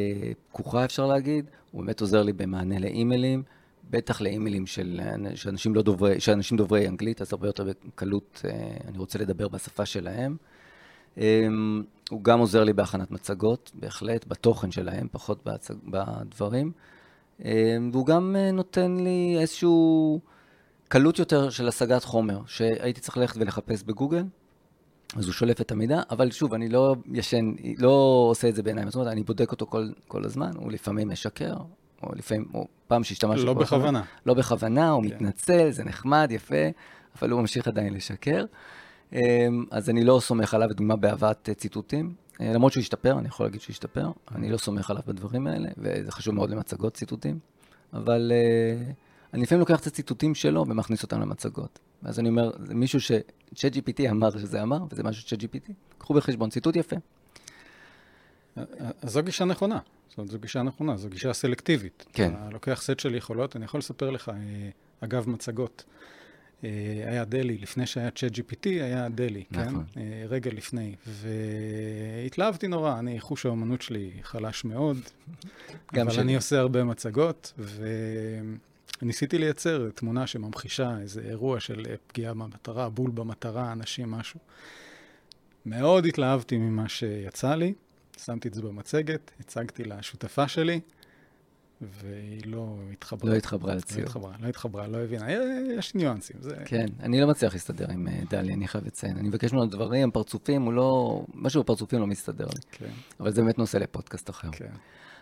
פקוחה, 0.48 0.84
אפשר 0.84 1.06
להגיד. 1.06 1.50
הוא 1.70 1.84
באמת 1.84 2.00
עוזר 2.00 2.22
לי 2.22 2.32
במענה 2.32 2.78
לאימיילים, 2.78 3.42
בטח 3.90 4.20
לאימיילים 4.20 4.66
של, 4.66 5.00
אנשים, 5.46 5.74
לא 5.74 5.82
דוברי, 5.82 6.20
של 6.20 6.32
אנשים 6.32 6.56
דוברי 6.56 6.88
אנגלית, 6.88 7.20
אז 7.20 7.32
הרבה 7.32 7.48
יותר 7.48 7.64
בקלות 7.86 8.42
אה, 8.44 8.76
אני 8.88 8.98
רוצה 8.98 9.18
לדבר 9.18 9.48
בשפה 9.48 9.86
שלהם. 9.86 10.36
הוא 12.10 12.22
גם 12.22 12.38
עוזר 12.38 12.64
לי 12.64 12.72
בהכנת 12.72 13.10
מצגות, 13.10 13.70
בהחלט, 13.74 14.24
בתוכן 14.28 14.70
שלהם, 14.70 15.06
פחות 15.12 15.44
בהצג, 15.44 15.74
בדברים. 15.84 16.72
והוא 17.92 18.06
גם 18.06 18.36
נותן 18.52 18.96
לי 19.00 19.36
איזשהו 19.38 20.20
קלות 20.88 21.18
יותר 21.18 21.50
של 21.50 21.68
השגת 21.68 22.04
חומר, 22.04 22.40
שהייתי 22.46 23.00
צריך 23.00 23.16
ללכת 23.16 23.36
ולחפש 23.36 23.82
בגוגל. 23.82 24.24
אז 25.16 25.24
הוא 25.24 25.32
שולף 25.32 25.60
את 25.60 25.72
המידע, 25.72 26.02
אבל 26.10 26.30
שוב, 26.30 26.54
אני 26.54 26.68
לא 26.68 26.96
ישן, 27.12 27.54
לא 27.78 28.26
עושה 28.30 28.48
את 28.48 28.54
זה 28.54 28.62
בעיניים 28.62 28.88
אומרת, 28.94 29.12
אני 29.12 29.22
בודק 29.22 29.50
אותו 29.50 29.66
כל, 29.66 29.88
כל 30.08 30.24
הזמן, 30.24 30.50
הוא 30.56 30.72
לפעמים 30.72 31.08
משקר, 31.08 31.54
או 32.02 32.14
לפעמים, 32.14 32.46
או 32.54 32.66
פעם 32.86 33.04
שהשתמשתי... 33.04 33.46
לא 33.46 33.54
בכוונה. 33.54 34.02
לא 34.26 34.34
בכוונה, 34.34 34.90
הוא 34.90 35.02
כן. 35.02 35.08
מתנצל, 35.08 35.70
זה 35.70 35.84
נחמד, 35.84 36.28
יפה, 36.30 36.64
אבל 37.18 37.30
הוא 37.30 37.40
ממשיך 37.40 37.68
עדיין 37.68 37.94
לשקר. 37.94 38.44
אמ, 39.14 39.64
אז 39.70 39.90
אני 39.90 40.04
לא 40.04 40.20
סומך 40.20 40.54
עליו, 40.54 40.68
לדוגמה, 40.68 40.96
בהבאת 40.96 41.50
ציטוטים. 41.56 42.14
אה, 42.40 42.52
למרות 42.52 42.72
שהוא 42.72 42.80
השתפר, 42.80 43.18
אני 43.18 43.28
יכול 43.28 43.46
להגיד 43.46 43.60
שהוא 43.60 43.72
השתפר, 43.72 44.10
אני 44.34 44.50
לא 44.50 44.56
סומך 44.56 44.90
עליו 44.90 45.02
בדברים 45.06 45.46
האלה, 45.46 45.68
וזה 45.78 46.12
חשוב 46.12 46.34
מאוד 46.34 46.50
למצגות 46.50 46.94
ציטוטים. 46.94 47.38
אבל 47.92 48.32
uh, 48.32 48.92
אני 49.34 49.42
לפעמים 49.42 49.60
לוקח 49.60 49.80
את 49.80 49.86
הציטוטים 49.86 50.34
שלו 50.34 50.64
ומכניס 50.68 51.02
אותם 51.02 51.20
למצגות. 51.20 51.78
ואז 52.02 52.18
אני 52.18 52.28
אומר, 52.28 52.50
זה 52.58 52.74
מישהו 52.74 53.00
ש-ChatGPT 53.00 54.10
אמר 54.10 54.30
שזה 54.30 54.62
אמר, 54.62 54.78
וזה 54.90 55.02
משהו 55.02 55.22
ש-ChatGPT, 55.22 55.72
קחו 55.98 56.14
בחשבון, 56.14 56.50
ציטוט 56.50 56.76
יפה. 56.76 56.96
אז 58.56 58.64
זו 59.02 59.22
גישה 59.22 59.44
נכונה. 59.44 59.78
זאת 60.08 60.18
אומרת, 60.18 60.30
זו 60.30 60.38
גישה 60.38 60.62
נכונה, 60.62 60.96
זו 60.96 61.08
גישה 61.08 61.32
סלקטיבית. 61.32 62.06
כן. 62.12 62.32
אתה 62.34 62.50
לוקח 62.50 62.82
סט 62.82 63.00
של 63.00 63.14
יכולות, 63.14 63.56
אני 63.56 63.64
יכול 63.64 63.78
לספר 63.78 64.10
לך, 64.10 64.28
אה, 64.28 64.34
אגב 65.00 65.28
מצגות, 65.28 65.84
אה, 65.88 65.94
היה 67.06 67.24
דלי, 67.24 67.58
לפני 67.58 67.86
שהיה 67.86 68.10
צ'אט 68.10 68.32
GPT, 68.32 68.64
היה 68.64 69.08
דלי, 69.08 69.44
כן? 69.52 69.60
נכון. 69.60 69.84
כן? 69.94 70.00
רגע 70.28 70.50
לפני. 70.54 70.94
והתלהבתי 71.06 72.68
נורא, 72.68 72.98
אני, 72.98 73.20
חוש 73.20 73.46
האומנות 73.46 73.82
שלי 73.82 74.10
חלש 74.22 74.64
מאוד, 74.64 74.98
אבל 75.92 76.10
שלי. 76.10 76.22
אני 76.22 76.36
עושה 76.36 76.58
הרבה 76.58 76.84
מצגות, 76.84 77.52
ו... 77.58 77.86
ניסיתי 79.02 79.38
לייצר 79.38 79.90
תמונה 79.94 80.26
שממחישה 80.26 80.98
איזה 81.00 81.20
אירוע 81.20 81.60
של 81.60 81.84
פגיעה 82.06 82.34
במטרה, 82.34 82.88
בול 82.88 83.10
במטרה, 83.10 83.72
אנשים, 83.72 84.10
משהו. 84.10 84.40
מאוד 85.66 86.06
התלהבתי 86.06 86.56
ממה 86.56 86.88
שיצא 86.88 87.54
לי, 87.54 87.74
שמתי 88.24 88.48
את 88.48 88.54
זה 88.54 88.62
במצגת, 88.62 89.30
הצגתי 89.40 89.84
לשותפה 89.84 90.48
שלי, 90.48 90.80
והיא 91.80 92.42
לא 92.46 92.78
התחברה. 92.92 93.30
לא 93.30 93.36
התחברה 93.36 93.74
לציור. 93.74 94.00
לא 94.00 94.06
התחברה, 94.06 94.32
לא 94.40 94.48
התחברה, 94.48 94.86
לא 94.86 94.98
הבינה. 94.98 95.28
אה, 95.28 95.60
יש 95.78 95.94
ניואנסים. 95.94 96.36
זה... 96.40 96.56
כן, 96.64 96.86
אני 97.00 97.20
לא 97.20 97.26
מצליח 97.26 97.52
להסתדר 97.52 97.90
עם 97.90 98.08
אה, 98.08 98.20
דלי, 98.30 98.54
אני 98.54 98.68
חייב 98.68 98.86
לציין. 98.86 99.16
אני 99.16 99.28
מבקש 99.28 99.52
ממנו 99.52 99.66
דברים, 99.66 100.10
פרצופים, 100.10 100.62
הוא 100.62 100.72
לא... 100.72 101.20
משהו 101.34 101.62
בפרצופים 101.62 102.00
לא 102.00 102.06
מסתדר 102.06 102.46
לי. 102.46 102.60
כן. 102.72 102.90
אבל 103.20 103.32
זה 103.32 103.42
באמת 103.42 103.58
נושא 103.58 103.76
לפודקאסט 103.76 104.30
אחר. 104.30 104.48
כן. 104.52 104.72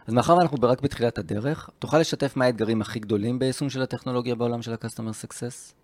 אז 0.06 0.14
מאחר 0.14 0.36
ואנחנו 0.36 0.58
רק 0.62 0.80
בתחילת 0.80 1.18
הדרך, 1.18 1.70
תוכל 1.78 1.98
לשתף 1.98 2.36
מה 2.36 2.44
האתגרים 2.44 2.80
הכי 2.80 2.98
גדולים 2.98 3.38
ביישום 3.38 3.70
של 3.70 3.82
הטכנולוגיה 3.82 4.34
בעולם 4.34 4.62
של 4.62 4.72
ה-Customer 4.72 5.26
Success? 5.26 5.81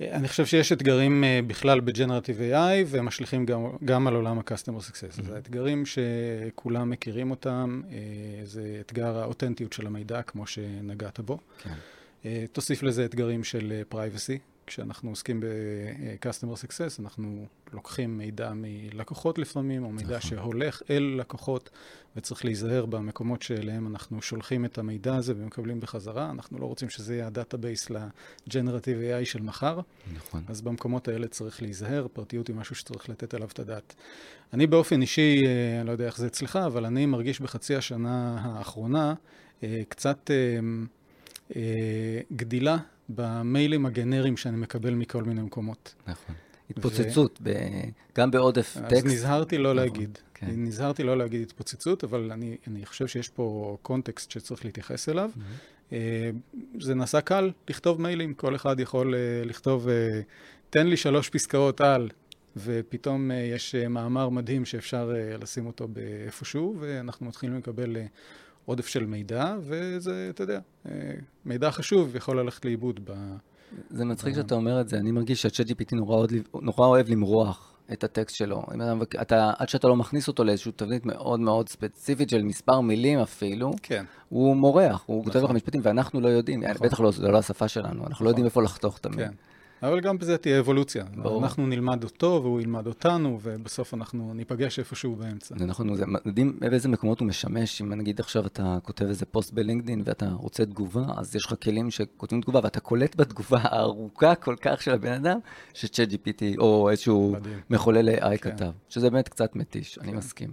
אני 0.00 0.28
חושב 0.28 0.46
שיש 0.46 0.72
אתגרים 0.72 1.24
אה, 1.24 1.40
בכלל 1.46 1.80
ב- 1.80 1.92
Generative 1.92 2.54
AI 2.54 2.86
ומשליכים 2.86 3.46
גם, 3.46 3.64
גם 3.84 4.06
על 4.06 4.14
עולם 4.14 4.38
ה- 4.38 4.46
Customer 4.46 4.80
Success. 4.90 5.18
Mm-hmm. 5.18 5.22
זה 5.22 5.38
אתגרים 5.38 5.84
שכולם 5.86 6.90
מכירים 6.90 7.30
אותם, 7.30 7.82
אה, 7.92 7.98
זה 8.44 8.78
אתגר 8.80 9.18
האותנטיות 9.18 9.72
של 9.72 9.86
המידע, 9.86 10.22
כמו 10.22 10.46
שנגעת 10.46 11.20
בו. 11.20 11.38
כן. 11.62 11.74
תוסיף 12.52 12.82
לזה 12.82 13.04
אתגרים 13.04 13.44
של 13.44 13.82
privacy. 13.92 14.38
כשאנחנו 14.70 15.10
עוסקים 15.10 15.40
ב- 15.40 15.63
customer 15.63 16.56
success, 16.64 17.00
אנחנו 17.00 17.46
לוקחים 17.72 18.18
מידע 18.18 18.52
מלקוחות 18.54 19.38
לפעמים, 19.38 19.84
או 19.84 19.90
מידע 19.90 20.16
נכון. 20.16 20.30
שהולך 20.30 20.82
אל 20.90 21.16
לקוחות, 21.18 21.70
וצריך 22.16 22.44
להיזהר 22.44 22.86
במקומות 22.86 23.42
שאליהם 23.42 23.86
אנחנו 23.86 24.22
שולחים 24.22 24.64
את 24.64 24.78
המידע 24.78 25.16
הזה 25.16 25.34
ומקבלים 25.36 25.80
בחזרה. 25.80 26.30
אנחנו 26.30 26.58
לא 26.58 26.66
רוצים 26.66 26.90
שזה 26.90 27.14
יהיה 27.14 27.26
ה 27.26 27.33
database 27.33 27.90
ל- 27.90 28.12
Generative 28.12 29.22
AI 29.22 29.24
של 29.24 29.42
מחר. 29.42 29.80
נכון. 30.14 30.44
אז 30.48 30.60
במקומות 30.60 31.08
האלה 31.08 31.28
צריך 31.28 31.62
להיזהר, 31.62 32.06
פרטיות 32.12 32.48
היא 32.48 32.56
משהו 32.56 32.74
שצריך 32.74 33.08
לתת 33.08 33.34
עליו 33.34 33.48
את 33.48 33.58
הדעת. 33.58 33.94
אני 34.52 34.66
באופן 34.66 35.02
אישי, 35.02 35.46
אה, 35.46 35.78
אני 35.80 35.86
לא 35.86 35.92
יודע 35.92 36.06
איך 36.06 36.18
זה 36.18 36.26
אצלך, 36.26 36.56
אבל 36.56 36.84
אני 36.84 37.06
מרגיש 37.06 37.40
בחצי 37.40 37.74
השנה 37.74 38.38
האחרונה 38.42 39.14
אה, 39.62 39.82
קצת 39.88 40.30
אה, 41.56 42.20
גדילה 42.32 42.76
במיילים 43.14 43.86
הגנריים 43.86 44.36
שאני 44.36 44.56
מקבל 44.56 44.94
מכל 44.94 45.24
מיני 45.24 45.42
מקומות. 45.42 45.94
נכון. 46.06 46.34
התפוצצות, 46.70 47.38
ו... 47.42 47.44
ב... 47.44 47.54
גם 48.16 48.30
בעודף 48.30 48.76
אז 48.76 48.82
טקסט. 48.82 49.06
אז 49.06 49.12
נזהרתי 49.12 49.58
לא 49.58 49.74
נכון, 49.74 49.76
להגיד. 49.76 50.18
כן. 50.34 50.46
נזהרתי 50.56 51.02
לא 51.02 51.18
להגיד 51.18 51.42
התפוצצות, 51.42 52.04
אבל 52.04 52.32
אני, 52.32 52.56
אני 52.66 52.86
חושב 52.86 53.06
שיש 53.06 53.28
פה 53.28 53.76
קונטקסט 53.82 54.30
שצריך 54.30 54.64
להתייחס 54.64 55.08
אליו. 55.08 55.30
Mm-hmm. 55.36 55.92
זה 56.80 56.94
נעשה 56.94 57.20
קל 57.20 57.50
לכתוב 57.68 58.00
מיילים, 58.00 58.34
כל 58.34 58.56
אחד 58.56 58.80
יכול 58.80 59.14
אה, 59.14 59.20
לכתוב, 59.44 59.88
אה, 59.88 60.20
תן 60.70 60.86
לי 60.86 60.96
שלוש 60.96 61.28
פסקאות 61.28 61.80
על, 61.80 62.08
ופתאום 62.56 63.30
יש 63.30 63.74
מאמר 63.74 64.28
מדהים 64.28 64.64
שאפשר 64.64 65.12
לשים 65.40 65.66
אותו 65.66 65.88
באיפשהו, 65.88 66.76
ואנחנו 66.80 67.26
מתחילים 67.26 67.56
לקבל 67.56 67.96
עודף 68.70 68.86
של 68.86 69.06
מידע, 69.06 69.54
וזה, 69.60 70.26
אתה 70.30 70.42
יודע, 70.42 70.60
אה, 70.86 70.92
מידע 71.44 71.70
חשוב 71.70 72.16
יכול 72.16 72.40
ללכת 72.40 72.64
לאיבוד 72.64 73.00
ב... 73.04 73.12
זה 73.90 74.04
מצחיק 74.04 74.34
שאתה 74.34 74.54
אומר 74.54 74.80
את 74.80 74.88
זה, 74.88 74.96
אני 74.96 75.10
מרגיש 75.10 75.42
שה-ChatGPT 75.42 75.96
נורא, 75.96 76.26
נורא 76.62 76.86
אוהב 76.86 77.08
למרוח 77.08 77.74
את 77.92 78.04
הטקסט 78.04 78.36
שלו. 78.36 78.62
אתה, 79.22 79.52
עד 79.58 79.68
שאתה 79.68 79.88
לא 79.88 79.96
מכניס 79.96 80.28
אותו 80.28 80.44
לאיזושהי 80.44 80.72
תבנית 80.72 81.06
מאוד 81.06 81.40
מאוד 81.40 81.68
ספציפית 81.68 82.30
של 82.30 82.42
מספר 82.42 82.80
מילים 82.80 83.18
אפילו, 83.18 83.72
כן. 83.82 84.04
הוא 84.28 84.56
מורח, 84.56 85.02
הוא 85.06 85.20
נכון. 85.20 85.32
כותב 85.32 85.44
לך 85.44 85.50
משפטים, 85.50 85.80
ואנחנו 85.84 86.20
לא 86.20 86.28
יודעים, 86.28 86.64
נכון. 86.64 86.86
בטח 86.86 87.00
לא, 87.00 87.10
זה 87.10 87.28
לא 87.28 87.38
השפה 87.38 87.68
שלנו, 87.68 87.88
אנחנו 87.88 88.02
לא 88.04 88.08
נכון. 88.10 88.24
לא 88.24 88.30
יודעים 88.30 88.46
איפה 88.46 88.62
לחתוך 88.62 88.98
המילים. 89.04 89.28
כן. 89.28 89.32
אבל 89.82 90.00
גם 90.00 90.18
בזה 90.18 90.38
תהיה 90.38 90.58
אבולוציה. 90.58 91.04
ברור. 91.14 91.42
אנחנו 91.42 91.66
נלמד 91.66 92.04
אותו 92.04 92.40
והוא 92.42 92.60
ילמד 92.60 92.86
אותנו, 92.86 93.38
ובסוף 93.42 93.94
אנחנו 93.94 94.34
ניפגש 94.34 94.78
איפשהו 94.78 95.16
באמצע. 95.16 95.54
זה 95.58 95.66
נכון, 95.66 95.94
זה 95.94 96.04
מדהים 96.06 96.56
באיזה 96.60 96.88
מקומות 96.88 97.20
הוא 97.20 97.28
משמש. 97.28 97.82
אם 97.82 97.92
נגיד 97.92 98.20
עכשיו 98.20 98.46
אתה 98.46 98.78
כותב 98.82 99.04
איזה 99.04 99.26
פוסט 99.26 99.52
בלינקדאין 99.52 100.02
ואתה 100.04 100.28
רוצה 100.32 100.64
תגובה, 100.64 101.04
אז 101.16 101.36
יש 101.36 101.46
לך 101.46 101.54
כלים 101.62 101.90
שכותבים 101.90 102.40
תגובה, 102.40 102.60
ואתה 102.62 102.80
קולט 102.80 103.16
בתגובה 103.16 103.58
הארוכה 103.62 104.34
כל 104.34 104.54
כך 104.60 104.82
של 104.82 104.90
הבן 104.90 105.12
אדם, 105.12 105.38
שצ'אט 105.74 106.08
GPT 106.08 106.58
או 106.58 106.90
איזשהו 106.90 107.36
מחולל 107.70 108.08
AI 108.08 108.20
כן. 108.20 108.36
כתב. 108.36 108.70
שזה 108.88 109.10
באמת 109.10 109.28
קצת 109.28 109.56
מתיש, 109.56 109.94
כן. 109.94 110.00
אני 110.08 110.12
מסכים. 110.12 110.52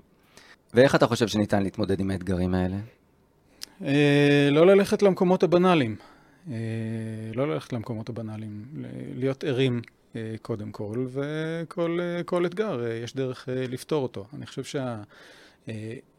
ואיך 0.73 0.95
אתה 0.95 1.07
חושב 1.07 1.27
שניתן 1.27 1.63
להתמודד 1.63 1.99
עם 1.99 2.11
האתגרים 2.11 2.53
האלה? 2.55 2.77
אה, 3.85 4.49
לא 4.51 4.67
ללכת 4.67 5.01
למקומות 5.01 5.43
הבנאליים. 5.43 5.95
אה, 6.51 6.55
לא 7.33 7.47
ללכת 7.47 7.73
למקומות 7.73 8.09
הבנאליים, 8.09 8.65
להיות 9.15 9.43
ערים 9.43 9.81
אה, 10.15 10.35
קודם 10.41 10.71
כל, 10.71 11.07
וכל 11.09 11.99
אה, 11.99 12.47
אתגר 12.47 12.87
יש 13.03 13.15
דרך 13.15 13.49
לפתור 13.51 14.03
אותו. 14.03 14.27
אני 14.33 14.45
חושב 14.45 14.81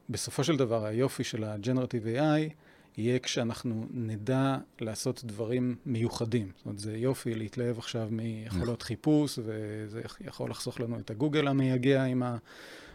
שבסופו 0.09 0.45
של 0.45 0.57
דבר 0.57 0.85
היופי 0.85 1.25
של 1.25 1.45
ה-Generative 1.45 2.19
AI 2.19 2.53
יהיה 2.97 3.19
כשאנחנו 3.19 3.87
נדע 3.91 4.57
לעשות 4.81 5.25
דברים 5.25 5.77
מיוחדים. 5.87 6.51
זאת 6.57 6.67
אומרת, 6.67 6.79
זה 6.79 6.97
יופי 6.97 7.35
להתלהב 7.35 7.79
עכשיו 7.79 8.09
מיכולות 8.11 8.83
חיפוש, 8.83 9.39
וזה 9.45 10.03
יכול 10.21 10.51
לחסוך 10.51 10.81
לנו 10.81 10.99
את 10.99 11.11
הגוגל 11.11 11.49
המייגע 11.49 12.05
עם 12.05 12.23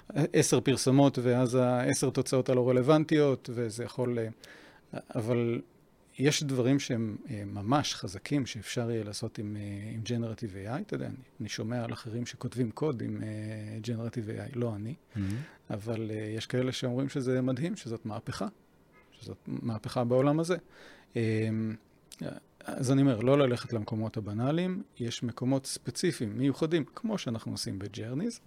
העשר 0.09 0.59
פרסומות 0.61 1.19
ואז 1.21 1.55
העשר 1.55 2.09
תוצאות 2.09 2.49
הלא 2.49 2.69
רלוונטיות, 2.69 3.49
וזה 3.53 3.83
יכול... 3.83 4.17
אבל 5.15 5.61
יש 6.19 6.43
דברים 6.43 6.79
שהם 6.79 7.17
אה, 7.29 7.43
ממש 7.45 7.95
חזקים 7.95 8.45
שאפשר 8.45 8.91
יהיה 8.91 9.03
לעשות 9.03 9.37
עם, 9.37 9.57
אה, 9.57 9.91
עם 9.93 10.01
Generative 10.05 10.67
AI, 10.67 10.81
אתה 10.81 10.95
יודע, 10.95 11.05
אני, 11.05 11.15
אני 11.41 11.49
שומע 11.49 11.83
על 11.83 11.93
אחרים 11.93 12.25
שכותבים 12.25 12.71
קוד 12.71 13.01
עם 13.01 13.21
אה, 13.21 13.87
Generative 13.87 14.27
AI, 14.27 14.51
לא 14.55 14.75
אני, 14.75 14.93
mm-hmm. 14.93 15.19
אבל 15.69 16.09
אה, 16.09 16.13
יש 16.37 16.45
כאלה 16.45 16.71
שאומרים 16.71 17.09
שזה 17.09 17.41
מדהים, 17.41 17.75
שזאת 17.75 18.05
מהפכה, 18.05 18.47
שזאת 19.11 19.37
מהפכה 19.47 20.03
בעולם 20.03 20.39
הזה. 20.39 20.57
אה, 21.13 21.17
אז 22.65 22.91
אני 22.91 23.01
אומר, 23.01 23.19
לא 23.19 23.37
ללכת 23.37 23.73
למקומות 23.73 24.17
הבנאליים, 24.17 24.83
יש 24.99 25.23
מקומות 25.23 25.65
ספציפיים, 25.65 26.37
מיוחדים, 26.37 26.83
כמו 26.95 27.17
שאנחנו 27.17 27.51
עושים 27.51 27.79
בג'רניז, 27.79 28.39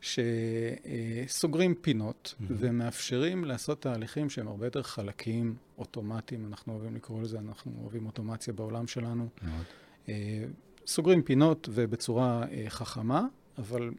שסוגרים 0.00 1.74
פינות 1.74 2.34
mm-hmm. 2.34 2.44
ומאפשרים 2.48 3.44
לעשות 3.44 3.82
תהליכים 3.82 4.30
שהם 4.30 4.48
הרבה 4.48 4.66
יותר 4.66 4.82
חלקיים, 4.82 5.54
אוטומטיים, 5.78 6.46
אנחנו 6.46 6.72
אוהבים 6.72 6.96
לקרוא 6.96 7.22
לזה, 7.22 7.38
אנחנו 7.38 7.72
אוהבים 7.82 8.06
אוטומציה 8.06 8.52
בעולם 8.52 8.86
שלנו. 8.86 9.28
מאוד. 9.42 9.64
אה, 10.08 10.44
סוגרים 10.86 11.22
פינות 11.22 11.68
ובצורה 11.72 12.44
אה, 12.50 12.64
חכמה, 12.68 13.26
אבל 13.58 13.90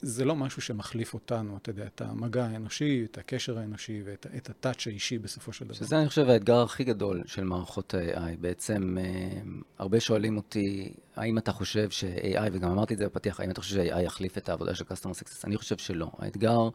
זה 0.00 0.24
לא 0.24 0.36
משהו 0.36 0.62
שמחליף 0.62 1.14
אותנו, 1.14 1.56
אתה 1.56 1.70
יודע, 1.70 1.86
את 1.86 2.00
המגע 2.00 2.44
האנושי, 2.44 3.06
את 3.10 3.18
הקשר 3.18 3.58
האנושי 3.58 4.02
ואת 4.04 4.50
הטאץ' 4.50 4.86
האישי 4.86 5.18
בסופו 5.18 5.52
של 5.52 5.64
דבר. 5.64 5.74
שזה, 5.74 5.98
אני 5.98 6.08
חושב, 6.08 6.28
האתגר 6.28 6.62
הכי 6.62 6.84
גדול 6.84 7.22
של 7.26 7.44
מערכות 7.44 7.94
ה-AI. 7.94 8.36
בעצם, 8.40 8.98
אה, 9.00 9.40
הרבה 9.78 10.00
שואלים 10.00 10.36
אותי, 10.36 10.92
האם 11.16 11.38
אתה 11.38 11.52
חושב 11.52 11.90
ש-AI, 11.90 12.48
וגם 12.52 12.70
אמרתי 12.70 12.94
את 12.94 12.98
זה 12.98 13.06
בפתיח, 13.06 13.40
האם 13.40 13.50
אתה 13.50 13.60
חושב 13.60 13.76
ש-AI 13.76 14.00
יחליף 14.00 14.38
את 14.38 14.48
העבודה 14.48 14.74
של 14.74 14.84
Customer 14.84 15.22
Success? 15.22 15.44
אני 15.44 15.56
חושב 15.56 15.76
שלא. 15.78 16.10
האתגר 16.18 16.68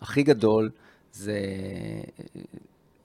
הכי 0.00 0.22
גדול 0.22 0.70
זה 1.12 1.40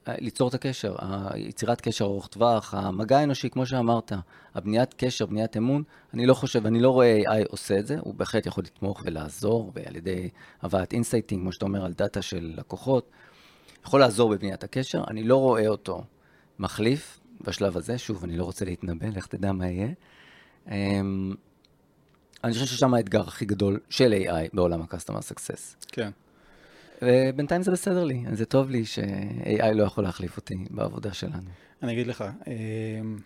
ליצור 0.08 0.50
את 0.50 0.54
הקשר, 0.54 0.96
יצירת 1.36 1.82
קשר 1.82 2.06
ארוך 2.06 2.28
טווח, 2.28 2.74
המגע 2.74 3.18
האנושי, 3.18 3.50
כמו 3.50 3.66
שאמרת, 3.66 4.12
הבניית 4.56 4.94
קשר, 4.94 5.26
בניית 5.26 5.58
אמון, 5.58 5.84
אני 6.14 6.26
לא 6.26 6.34
חושב, 6.34 6.66
אני 6.66 6.80
לא 6.80 6.90
רואה 6.90 7.20
AI 7.20 7.46
עושה 7.50 7.80
את 7.80 7.88
זה, 7.88 7.98
הוא 8.00 8.14
בהחלט 8.14 8.46
יכול 8.46 8.64
לתמוך 8.64 9.02
ולעזור, 9.06 9.72
ועל 9.76 9.96
ידי 9.96 10.30
הבאת 10.62 10.94
insighting, 10.94 11.42
כמו 11.42 11.52
שאתה 11.52 11.66
אומר, 11.66 11.86
על 11.86 11.94
דאטה 11.94 12.22
של 12.22 12.54
לקוחות, 12.58 13.10
יכול 13.86 14.00
לעזור 14.00 14.30
בבניית 14.30 14.64
הקשר, 14.64 15.04
אני 15.08 15.24
לא 15.24 15.38
רואה 15.38 15.68
אותו 15.68 16.04
מחליף 16.60 17.20
בשלב 17.42 17.78
הזה, 17.78 17.98
שוב, 17.98 18.24
אני 18.24 18.38
לא 18.38 18.44
רוצה 18.44 18.66
להתנבא, 18.66 19.08
לך 19.08 19.28
תדע 19.28 19.52
מה 19.52 19.68
יהיה. 19.68 19.90
אמ, 20.72 21.34
אני 22.44 22.54
חושב 22.54 22.66
ששם 22.66 22.94
האתגר 22.94 23.22
הכי 23.22 23.46
גדול 23.46 23.80
של 23.90 24.14
AI 24.14 24.50
בעולם 24.54 24.82
ה- 24.82 24.92
Customer 24.92 25.34
Success. 25.34 25.88
כן. 25.88 26.12
ובינתיים 27.02 27.64
זה 27.64 27.72
בסדר 27.72 28.04
לי, 28.04 28.24
זה 28.34 28.46
טוב 28.46 28.70
לי 28.70 28.86
ש-AI 28.86 29.74
לא 29.74 29.84
יכול 29.84 30.04
להחליף 30.04 30.38
אותי 30.38 30.56
בעבודה 30.70 31.14
שלנו. 31.14 31.50
אני 31.84 31.94
אגיד 31.94 32.08
לך, 32.08 32.24
אמ, 32.48 33.18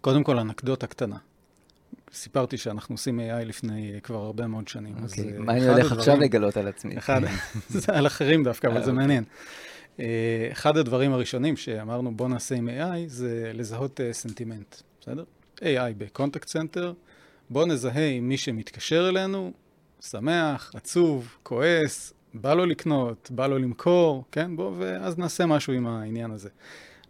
קודם 0.00 0.24
כל 0.24 0.38
אנקדוטה 0.38 0.86
קטנה. 0.86 1.16
סיפרתי 2.12 2.56
שאנחנו 2.56 2.94
עושים 2.94 3.20
AI 3.20 3.44
לפני 3.44 4.00
כבר 4.02 4.24
הרבה 4.24 4.46
מאוד 4.46 4.68
שנים. 4.68 4.94
אוקיי, 5.02 5.32
אה, 5.32 5.38
מה 5.38 5.52
אני 5.52 5.68
הולך 5.68 5.92
עכשיו 5.92 6.16
לגלות 6.16 6.56
על 6.56 6.68
עצמי? 6.68 6.98
אחד, 6.98 7.20
זה 7.68 7.92
על 7.92 8.06
אחרים 8.06 8.44
דווקא, 8.44 8.66
אבל 8.66 8.74
זה 8.74 8.80
אוקיי. 8.80 8.94
מעניין. 8.94 9.24
אה, 10.00 10.48
אחד 10.52 10.76
הדברים 10.76 11.12
הראשונים 11.12 11.56
שאמרנו 11.56 12.16
בוא 12.16 12.28
נעשה 12.28 12.54
עם 12.54 12.68
AI 12.68 12.98
זה 13.06 13.50
לזהות 13.54 14.00
סנטימנט, 14.12 14.74
אה, 14.74 14.80
בסדר? 15.00 15.24
AI 15.60 15.94
ב 15.98 16.04
contact 16.04 16.48
center, 16.48 16.92
בוא 17.50 17.66
נזהה 17.66 18.08
עם 18.08 18.28
מי 18.28 18.36
שמתקשר 18.36 19.08
אלינו, 19.08 19.52
שמח, 20.00 20.72
עצוב, 20.74 21.36
כועס, 21.42 22.12
בא 22.40 22.54
לו 22.54 22.66
לקנות, 22.66 23.30
בא 23.34 23.46
לו 23.46 23.58
למכור, 23.58 24.24
כן? 24.32 24.56
בוא, 24.56 24.72
ואז 24.78 25.18
נעשה 25.18 25.46
משהו 25.46 25.72
עם 25.72 25.86
העניין 25.86 26.30
הזה. 26.30 26.48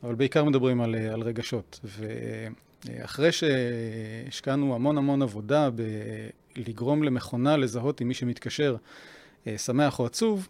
אבל 0.02 0.14
בעיקר 0.14 0.44
מדברים 0.44 0.80
על, 0.80 0.94
על 0.94 1.22
רגשות. 1.22 1.80
ואחרי 2.84 3.30
שהשקענו 3.32 4.74
המון 4.74 4.98
המון 4.98 5.22
עבודה 5.22 5.68
בלגרום 6.56 7.02
למכונה 7.02 7.56
לזהות 7.56 8.00
עם 8.00 8.08
מי 8.08 8.14
שמתקשר 8.14 8.76
אה, 9.46 9.58
שמח 9.58 9.98
או 9.98 10.06
עצוב, 10.06 10.48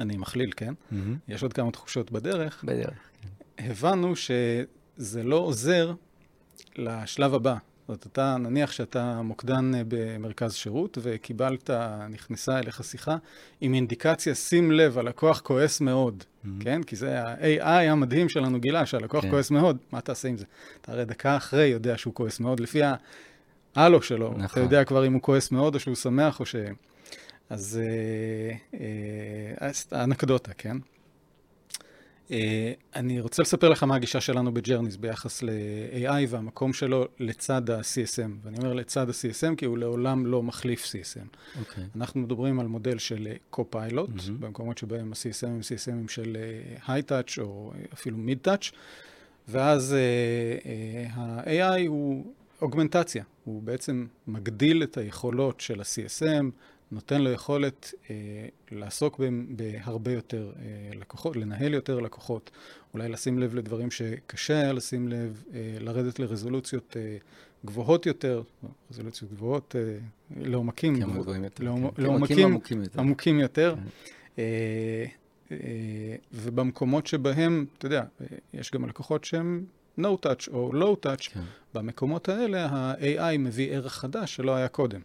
אני 0.00 0.16
מכליל, 0.16 0.52
כן? 0.56 0.74
Mm-hmm. 0.74 0.94
יש 1.28 1.42
עוד 1.42 1.52
כמה 1.52 1.70
תחושות 1.70 2.12
בדרך. 2.12 2.64
בדרך, 2.64 3.10
כן. 3.56 3.64
הבנו 3.64 4.16
שזה 4.16 5.22
לא 5.22 5.36
עוזר 5.36 5.92
לשלב 6.76 7.34
הבא. 7.34 7.56
זאת 7.86 7.88
אומרת, 7.88 8.06
אתה, 8.06 8.36
נניח 8.36 8.72
שאתה 8.72 9.22
מוקדן 9.22 9.74
אה, 9.74 9.82
במרכז 9.88 10.54
שירות 10.54 10.98
וקיבלת, 11.02 11.70
נכנסה 12.10 12.58
אליך 12.58 12.84
שיחה 12.84 13.16
עם 13.60 13.74
אינדיקציה, 13.74 14.34
שים 14.34 14.72
לב, 14.72 14.98
הלקוח 14.98 15.40
כועס 15.40 15.80
מאוד, 15.80 16.24
mm-hmm. 16.24 16.48
כן? 16.60 16.82
כי 16.82 16.96
זה 16.96 17.22
ה-AI 17.22 17.90
המדהים 17.90 18.28
שלנו 18.28 18.60
גילה, 18.60 18.86
שהלקוח 18.86 19.22
כן. 19.22 19.30
כועס 19.30 19.50
מאוד, 19.50 19.76
מה 19.92 20.00
תעשה 20.00 20.28
עם 20.28 20.36
זה? 20.36 20.44
אתה 20.80 20.92
הרי 20.92 21.04
דקה 21.04 21.36
אחרי 21.36 21.66
יודע 21.66 21.98
שהוא 21.98 22.14
כועס 22.14 22.40
מאוד, 22.40 22.60
לפי 22.60 22.80
ההלו 23.76 24.02
שלו, 24.02 24.30
נכון. 24.30 24.44
אתה 24.44 24.60
יודע 24.60 24.84
כבר 24.84 25.06
אם 25.06 25.12
הוא 25.12 25.22
כועס 25.22 25.50
מאוד 25.50 25.74
או 25.74 25.80
שהוא 25.80 25.94
שמח 25.94 26.40
או 26.40 26.46
ש... 26.46 26.56
אז 27.50 27.80
אה, 27.82 28.80
אה, 29.62 30.04
אנקדוטה, 30.04 30.52
כן? 30.58 30.76
אני 32.96 33.20
רוצה 33.20 33.42
לספר 33.42 33.68
לך 33.68 33.82
מה 33.82 33.96
הגישה 33.96 34.20
שלנו 34.20 34.54
ב 34.54 34.59
Journeys 34.59 34.96
ביחס 34.96 35.42
ל-AI 35.42 36.26
והמקום 36.28 36.72
שלו 36.72 37.06
לצד 37.20 37.70
ה-CSM. 37.70 38.30
ואני 38.42 38.58
אומר 38.58 38.72
לצד 38.72 39.08
ה-CSM 39.08 39.56
כי 39.56 39.64
הוא 39.64 39.78
לעולם 39.78 40.26
לא 40.26 40.42
מחליף 40.42 40.84
CSM. 40.84 41.18
Okay. 41.18 41.58
אוקיי. 41.58 41.84
אנחנו 41.96 42.20
מדברים 42.20 42.60
על 42.60 42.66
מודל 42.66 42.98
של 42.98 43.28
co-pilot, 43.52 44.08
mm-hmm. 44.16 44.30
במקומות 44.40 44.78
שבהם 44.78 45.12
ה-CSM 45.12 45.46
הם 45.46 45.60
CSM 45.60 45.90
ים 45.90 46.10
של 46.10 46.36
high-touch 46.86 47.40
או 47.40 47.72
אפילו 47.92 48.16
mid-touch, 48.18 48.72
ואז 49.48 49.96
ה-AI 51.12 51.86
הוא 51.86 52.32
augmentation. 52.62 53.24
הוא 53.44 53.62
בעצם 53.62 54.06
מגדיל 54.26 54.82
את 54.82 54.96
היכולות 54.96 55.60
של 55.60 55.80
ה-CSM, 55.80 56.44
נותן 56.90 57.22
לו 57.22 57.30
יכולת 57.30 57.94
אה, 58.10 58.14
לעסוק 58.70 59.20
בהרבה 59.48 60.12
יותר 60.12 60.52
אה, 60.58 60.98
לקוחות, 60.98 61.36
לנהל 61.36 61.74
יותר 61.74 62.00
לקוחות, 62.00 62.50
אולי 62.94 63.08
לשים 63.08 63.38
לב 63.38 63.54
לדברים 63.54 63.90
שקשה 63.90 64.54
היה 64.54 64.72
לשים 64.72 65.08
לב, 65.08 65.42
אה, 65.54 65.76
לרדת 65.80 66.18
לרזולוציות 66.18 66.96
אה, 66.96 67.16
גבוהות 67.64 68.06
יותר, 68.06 68.42
רזולוציות 68.90 69.32
גבוהות, 69.32 69.76
אה, 69.78 69.98
לעומקים, 70.36 71.00
כן, 71.00 71.10
גבוה, 71.12 71.36
יותר, 71.36 71.64
לעומ, 71.64 71.90
כן. 71.90 72.02
לעומקים 72.02 72.46
עמוקים 72.46 72.82
יותר. 72.82 73.00
עמוקים 73.00 73.38
יותר. 73.38 73.74
כן. 73.76 73.82
אה, 74.38 75.04
אה, 75.52 76.16
ובמקומות 76.32 77.06
שבהם, 77.06 77.66
אתה 77.78 77.86
יודע, 77.86 78.04
אה, 78.20 78.26
יש 78.54 78.72
גם 78.72 78.88
לקוחות 78.88 79.24
שהם 79.24 79.64
no 80.00 80.26
touch 80.26 80.52
או 80.52 80.72
low 80.72 81.06
touch, 81.06 81.30
כן. 81.30 81.40
במקומות 81.74 82.28
האלה 82.28 82.66
ה-AI 82.66 83.38
מביא 83.38 83.72
ערך 83.72 83.92
חדש 83.92 84.36
שלא 84.36 84.54
היה 84.56 84.68
קודם. 84.68 85.00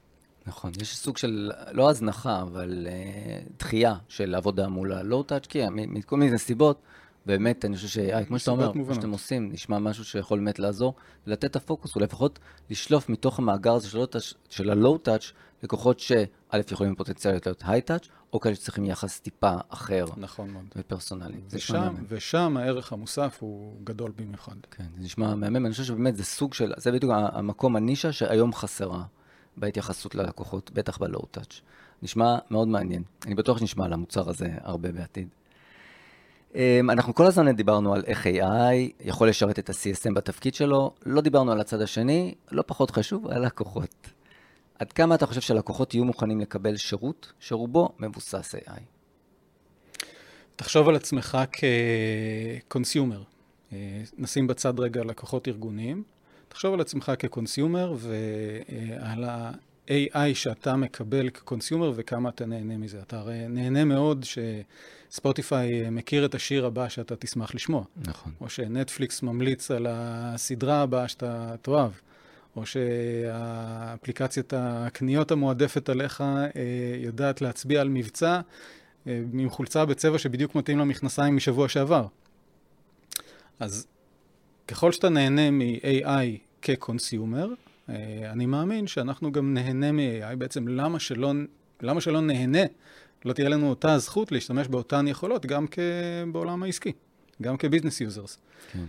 נכון, 0.47 0.71
יש 0.81 0.97
סוג 0.97 1.17
של, 1.17 1.51
לא 1.71 1.89
הזנחה, 1.89 2.41
אבל 2.41 2.87
uh, 2.87 3.53
דחייה 3.59 3.95
של 4.07 4.35
עבודה 4.35 4.67
מול 4.67 4.93
ה-low-touch, 4.93 5.47
כי 5.49 5.61
מכל 5.69 6.17
מיני 6.17 6.37
סיבות, 6.37 6.81
באמת, 7.25 7.65
אני 7.65 7.75
חושב 7.75 7.87
ש... 7.87 7.97
כמו 8.27 8.39
שאתה 8.39 8.51
אומר, 8.51 8.71
מה 8.71 8.93
שאתם 8.93 9.11
עושים, 9.11 9.51
נשמע 9.51 9.79
משהו 9.79 10.05
שיכול 10.05 10.39
באמת 10.39 10.59
לעזור, 10.59 10.95
לתת 11.25 11.45
את 11.45 11.55
הפוקוס, 11.55 11.95
או 11.95 12.01
לפחות 12.01 12.39
לשלוף 12.69 13.09
מתוך 13.09 13.39
המאגר 13.39 13.73
הזה 13.73 13.87
של 14.49 14.69
ה-low-touch, 14.69 15.33
לקוחות 15.63 15.99
שא' 15.99 16.23
יכולים 16.71 16.95
פוטנציאליות 16.95 17.45
להיות 17.45 17.63
high-touch, 17.63 18.07
או 18.33 18.39
כאלה 18.39 18.55
שצריכים 18.55 18.85
יחס 18.85 19.19
טיפה 19.19 19.53
אחר. 19.69 20.05
נכון 20.17 20.49
מאוד. 20.49 20.65
ופרסונלי. 20.75 21.41
ושם, 21.49 21.93
ושם 22.07 22.57
הערך 22.57 22.93
המוסף 22.93 23.37
הוא 23.39 23.75
גדול 23.83 24.11
במיוחד. 24.15 24.55
כן, 24.71 24.83
זה 24.97 25.03
נשמע 25.03 25.35
מהמם, 25.35 25.65
אני 25.65 25.71
חושב 25.71 25.83
שבאמת 25.83 26.15
זה 26.15 26.23
סוג 26.23 26.53
של, 26.53 26.73
זה 26.77 26.91
בדיוק 26.91 27.11
המקום, 27.15 27.75
הנישה 27.75 28.11
שהיום 28.11 28.53
חסרה. 28.53 29.03
בהתייחסות 29.57 30.15
ללקוחות, 30.15 30.71
בטח 30.71 30.97
בלואו-טאץ'. 30.97 31.61
נשמע 32.03 32.37
מאוד 32.51 32.67
מעניין. 32.67 33.03
אני 33.25 33.35
בטוח 33.35 33.57
שנשמע 33.57 33.85
על 33.85 33.93
המוצר 33.93 34.29
הזה 34.29 34.47
הרבה 34.61 34.91
בעתיד. 34.91 35.27
אמ, 36.55 36.89
אנחנו 36.89 37.15
כל 37.15 37.25
הזמן 37.25 37.51
דיברנו 37.51 37.93
על 37.93 38.03
איך 38.07 38.25
AI 38.25 38.91
יכול 38.99 39.29
לשרת 39.29 39.59
את 39.59 39.69
ה-CSM 39.69 40.13
בתפקיד 40.13 40.55
שלו, 40.55 40.93
לא 41.05 41.21
דיברנו 41.21 41.51
על 41.51 41.59
הצד 41.59 41.81
השני, 41.81 42.33
לא 42.51 42.63
פחות 42.67 42.91
חשוב, 42.91 43.27
על 43.27 43.45
לקוחות. 43.45 43.95
עד 44.79 44.93
כמה 44.93 45.15
אתה 45.15 45.25
חושב 45.25 45.41
שלקוחות 45.41 45.93
יהיו 45.93 46.05
מוכנים 46.05 46.39
לקבל 46.39 46.77
שירות 46.77 47.33
שרובו 47.39 47.89
מבוסס 47.99 48.55
AI? 48.55 48.81
תחשוב 50.55 50.89
על 50.89 50.95
עצמך 50.95 51.37
כקונסיומר. 52.67 53.23
אה, 53.73 54.01
נשים 54.17 54.47
בצד 54.47 54.79
רגע 54.79 55.03
לקוחות 55.03 55.47
ארגוניים. 55.47 56.03
תחשוב 56.51 56.73
על 56.73 56.81
עצמך 56.81 57.11
כקונסיומר 57.19 57.95
ועל 57.97 59.23
ה-AI 59.23 60.33
שאתה 60.33 60.75
מקבל 60.75 61.29
כקונסיומר 61.29 61.91
וכמה 61.95 62.29
אתה 62.29 62.45
נהנה 62.45 62.77
מזה. 62.77 62.99
אתה 62.99 63.19
הרי 63.19 63.47
נהנה 63.47 63.85
מאוד 63.85 64.25
שספוטיפיי 65.09 65.89
מכיר 65.89 66.25
את 66.25 66.35
השיר 66.35 66.65
הבא 66.65 66.89
שאתה 66.89 67.15
תשמח 67.15 67.55
לשמוע. 67.55 67.83
נכון. 68.05 68.31
או 68.41 68.49
שנטפליקס 68.49 69.23
ממליץ 69.23 69.71
על 69.71 69.87
הסדרה 69.89 70.81
הבאה 70.81 71.07
שאתה 71.07 71.55
תאהב. 71.61 71.91
או 72.55 72.65
שהאפליקציית 72.65 74.53
הקניות 74.57 75.31
המועדפת 75.31 75.89
עליך 75.89 76.21
אה, 76.21 76.49
יודעת 76.97 77.41
להצביע 77.41 77.81
על 77.81 77.89
מבצע 77.89 78.41
אה, 79.07 79.21
עם 79.33 79.49
חולצה 79.49 79.85
בצבע 79.85 80.17
שבדיוק 80.17 80.55
מתאים 80.55 80.79
למכנסיים 80.79 81.35
משבוע 81.35 81.69
שעבר. 81.69 82.05
אז 83.59 83.87
ככל 84.67 84.91
שאתה 84.91 85.09
נהנה 85.09 85.51
מ-AI 85.51 86.50
כ 86.61 86.78
consumer, 86.78 87.53
אה, 87.89 88.31
אני 88.31 88.45
מאמין 88.45 88.87
שאנחנו 88.87 89.31
גם 89.31 89.53
נהנה 89.53 89.91
מ-AI. 89.91 90.35
בעצם 90.35 90.67
למה 90.67 90.99
שלא, 90.99 91.33
למה 91.81 92.01
שלא 92.01 92.21
נהנה, 92.21 92.63
לא 93.25 93.33
תהיה 93.33 93.49
לנו 93.49 93.69
אותה 93.69 93.93
הזכות 93.93 94.31
להשתמש 94.31 94.67
באותן 94.67 95.07
יכולות 95.07 95.45
גם 95.45 95.65
בעולם 96.31 96.63
העסקי, 96.63 96.91
גם 97.41 97.57
כ 97.57 97.66
business 97.66 98.01
users. 98.01 98.37
כן. 98.71 98.85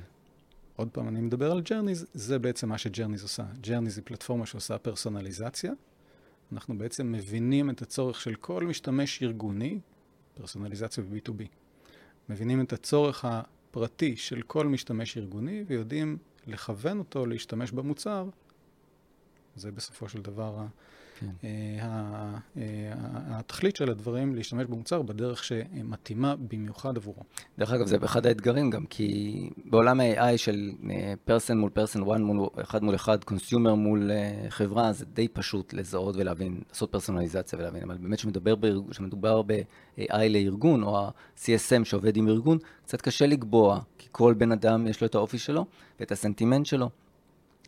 עוד 0.77 0.89
פעם, 0.89 1.09
אני 1.09 1.21
מדבר 1.21 1.53
על 1.53 1.61
Journeys, 1.61 2.07
זה 2.15 2.39
בעצם 2.39 2.69
מה 2.69 2.79
ש 2.79 2.88
Journeys 2.88 3.23
עושה. 3.23 3.43
Journeys 3.61 3.99
היא 3.99 4.05
פלטפורמה 4.07 4.47
שעושה 4.47 4.79
פרסונליזציה. 4.79 5.73
אנחנו 6.53 6.79
בעצם 6.79 7.13
מבינים 7.13 7.71
את 7.71 7.83
הצורך 7.83 8.21
של 8.21 8.35
כל 8.35 8.65
משתמש 8.67 9.23
ארגוני, 9.23 9.79
פרסונליזציה 10.35 11.05
ב-B2B. 11.05 11.43
מבינים 12.29 12.61
את 12.61 12.73
הצורך 12.73 13.25
פרטי 13.71 14.17
של 14.17 14.43
כל 14.43 14.67
משתמש 14.67 15.17
ארגוני 15.17 15.65
ויודעים 15.67 16.19
לכוון 16.47 16.99
אותו 16.99 17.27
להשתמש 17.27 17.73
במוצר, 17.73 18.29
זה 19.57 19.73
בסופו 19.73 20.09
של 20.09 20.23
דבר 20.23 20.67
התכלית 23.31 23.77
של 23.77 23.91
הדברים, 23.91 24.35
להשתמש 24.35 24.67
במוצר 24.67 25.03
בדרך 25.03 25.45
שמתאימה 25.45 26.35
במיוחד 26.37 26.97
עבורו. 26.97 27.23
דרך 27.59 27.73
אגב, 27.73 27.87
זה 27.87 27.97
אחד 28.05 28.27
האתגרים 28.27 28.71
גם, 28.71 28.87
כי 28.87 29.51
בעולם 29.65 30.01
ה-AI 30.01 30.37
של 30.37 30.71
פרסן 31.25 31.59
מול 31.59 31.71
פרסן, 31.71 32.03
one 32.03 32.19
מול 32.19 32.49
אחד 32.61 32.83
מול 32.83 32.95
אחד, 32.95 33.25
קונסיומר 33.25 33.75
מול 33.75 34.11
אה, 34.11 34.47
חברה, 34.49 34.93
זה 34.93 35.05
די 35.05 35.29
פשוט 35.29 35.73
לזהות 35.73 36.17
ולהבין, 36.17 36.61
לעשות 36.69 36.93
פרסונליזציה 36.93 37.59
ולהבין, 37.59 37.83
אבל 37.83 37.97
באמת 37.97 38.19
כשמדובר 38.91 39.43
ב-AI 39.43 40.29
לארגון, 40.31 40.83
או 40.83 40.99
ה-CSM 40.99 41.85
שעובד 41.85 42.17
עם 42.17 42.29
ארגון, 42.29 42.59
קצת 42.85 43.01
קשה 43.01 43.27
לקבוע, 43.27 43.81
כי 43.99 44.09
כל 44.13 44.35
בן 44.35 44.53
אדם 44.53 44.87
יש 44.87 45.01
לו 45.01 45.07
את 45.07 45.15
האופי 45.15 45.39
שלו 45.39 45.67
ואת 46.01 46.13
הסנטימנט 46.13 46.67
שלו. 46.67 46.91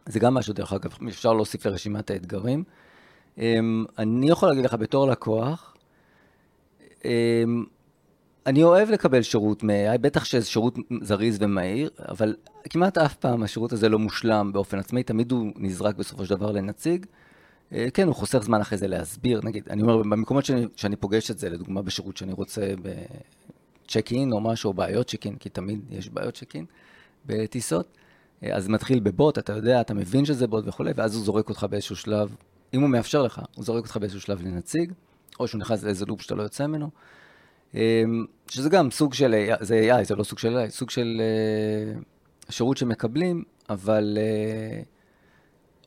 זה 0.07 0.21
גם 0.21 0.35
משהו, 0.35 0.55
דרך 0.55 0.73
אגב, 0.73 0.97
אפשר 1.09 1.33
להוסיף 1.33 1.67
לרשימת 1.67 2.11
האתגרים. 2.11 2.65
Um, 3.39 3.41
אני 3.99 4.31
יכול 4.31 4.49
להגיד 4.49 4.65
לך 4.65 4.75
בתור 4.75 5.07
לקוח, 5.07 5.77
um, 6.99 7.05
אני 8.47 8.63
אוהב 8.63 8.91
לקבל 8.91 9.23
שירות 9.23 9.63
מ-AI, 9.63 9.99
בטח 9.99 10.25
שזה 10.25 10.47
שירות 10.47 10.75
זריז 11.03 11.39
ומהיר, 11.41 11.91
אבל 12.09 12.37
כמעט 12.71 12.99
אף 12.99 13.15
פעם 13.15 13.43
השירות 13.43 13.73
הזה 13.73 13.89
לא 13.89 13.99
מושלם 13.99 14.51
באופן 14.53 14.79
עצמי, 14.79 15.03
תמיד 15.03 15.33
הוא 15.33 15.53
נזרק 15.57 15.97
בסופו 15.97 16.25
של 16.25 16.35
דבר 16.35 16.53
לנציג. 16.53 17.07
Uh, 17.71 17.75
כן, 17.95 18.07
הוא 18.07 18.15
חוסך 18.15 18.43
זמן 18.43 18.61
אחרי 18.61 18.79
זה 18.79 18.89
להסביר, 18.89 19.41
נגיד, 19.45 19.69
אני 19.71 19.83
אומר, 19.83 19.97
במקומות 19.97 20.45
שאני, 20.45 20.67
שאני 20.77 20.97
פוגש 20.97 21.31
את 21.31 21.39
זה, 21.39 21.51
לדוגמה 21.51 21.83
בשירות 21.83 22.17
שאני 22.17 22.33
רוצה 22.33 22.75
בצ'ק 22.83 24.13
אין 24.13 24.33
או 24.33 24.41
משהו, 24.41 24.69
או 24.69 24.75
בעיות 24.75 25.09
צ'ק 25.11 25.27
אין, 25.27 25.37
כי 25.37 25.49
תמיד 25.49 25.81
יש 25.91 26.09
בעיות 26.09 26.35
צ'ק 26.35 26.57
אין 26.57 26.65
בטיסות, 27.27 27.87
uh, 28.43 28.47
אז 28.53 28.69
מתחיל 28.69 29.01
בבוט, 29.01 29.39
אתה 29.39 29.53
יודע, 29.53 29.81
אתה 29.81 29.95
מבין 29.95 30.25
שזה 30.25 30.47
בוט 30.47 30.65
וכולי, 30.69 30.93
ואז 30.97 31.15
הוא 31.15 31.25
זורק 31.25 31.49
אותך 31.49 31.67
באיזשהו 31.71 31.97
שלב 31.97 32.35
אם 32.75 32.81
הוא 32.81 32.91
מאפשר 32.91 33.23
לך, 33.23 33.41
הוא 33.55 33.65
זורק 33.65 33.83
אותך 33.85 33.97
באיזשהו 33.97 34.21
שלב 34.21 34.43
לנציג, 34.43 34.93
או 35.41 35.49
שהוא 35.49 35.59
נכנס 35.61 35.83
לאיזה 35.83 36.05
לופ 36.07 36.23
שאתה 36.23 36.35
לא 36.35 36.43
יוצא 36.43 36.67
ממנו, 36.67 36.91
אמ, 37.75 38.27
שזה 38.49 38.69
גם 38.69 38.91
סוג 38.91 39.15
של, 39.15 39.35
זה 39.61 39.99
AI, 40.01 40.05
זה 40.05 40.15
לא 40.15 40.25
סוג 40.25 40.39
של 40.39 40.65
AI, 40.67 40.71
סוג 40.71 40.91
של 40.91 41.21
uh, 42.49 42.53
שירות 42.53 42.77
שמקבלים, 42.77 43.45
אבל 43.71 44.19
uh, 44.21 44.85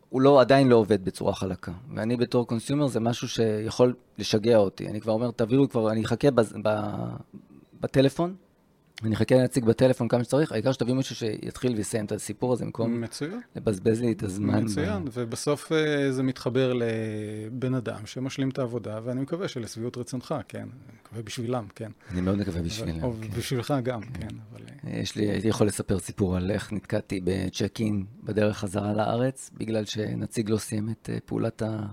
הוא 0.10 0.22
לא, 0.22 0.42
עדיין 0.42 0.68
לא 0.68 0.76
עובד 0.76 1.06
בצורה 1.06 1.34
חלקה. 1.34 1.72
ואני 1.96 2.18
בתור 2.18 2.48
קונסיומר 2.48 2.88
זה 2.88 3.00
משהו 3.00 3.28
שיכול 3.28 3.94
לשגע 4.18 4.58
אותי. 4.58 4.88
אני 4.88 5.02
כבר 5.02 5.14
אומר, 5.14 5.32
תעבירו 5.32 5.70
כבר, 5.70 5.92
אני 5.92 6.06
אחכה 6.06 6.28
בטלפון, 7.82 8.36
אני 9.04 9.16
אחכה 9.16 9.36
להציג 9.36 9.66
בטלפון 9.66 10.08
כמה 10.08 10.24
שצריך, 10.24 10.52
העיקר 10.52 10.72
שתביא 10.72 10.94
מישהו 10.94 11.16
שיתחיל 11.16 11.76
ויסיים 11.76 12.06
את 12.06 12.12
הסיפור 12.12 12.54
הזה 12.54 12.66
במקום 12.66 13.02
מצוין. 13.02 13.42
לבזבז 13.56 14.02
לי 14.02 14.12
את 14.12 14.24
הזמן. 14.24 14.64
מצוין, 14.64 15.06
ב... 15.06 15.10
ובסוף 15.14 15.72
uh, 15.72 15.76
זה 16.12 16.24
מתחבר 16.24 16.74
לבן 16.74 17.74
אדם 17.74 18.06
שמשלים 18.06 18.50
את 18.50 18.60
העבודה, 18.60 19.00
ואני 19.04 19.22
מקווה 19.22 19.48
שלשביעות 19.48 19.98
רצונך, 19.98 20.36
כן, 20.48 20.60
אני 20.60 20.98
מקווה 21.04 21.22
בשבילם, 21.22 21.66
כן. 21.76 21.92
אני 22.12 22.22
מאוד 22.22 22.38
מקווה 22.38 22.62
בשבילם. 22.62 23.04
או 23.04 23.14
כן. 23.22 23.28
בשבילך 23.38 23.74
גם, 23.84 24.02
כן. 24.02 24.14
כן 24.20 24.36
אבל... 24.52 24.62
אה, 24.88 25.00
יש 25.00 25.16
לי, 25.16 25.30
הייתי 25.30 25.48
יכול 25.48 25.68
לספר 25.68 26.00
סיפור 26.00 26.38
על 26.38 26.52
איך 26.52 26.74
נתקעתי 26.74 27.22
בצ'ק 27.24 27.80
אין 27.80 28.06
בדרך 28.24 28.58
חזרה 28.58 28.94
לארץ, 28.94 29.52
בגלל 29.54 29.86
שנציג 29.86 30.50
לא 30.50 30.58
סיים 30.58 30.90
את 30.90 31.10
פעולת 31.26 31.62
ה... 31.62 31.86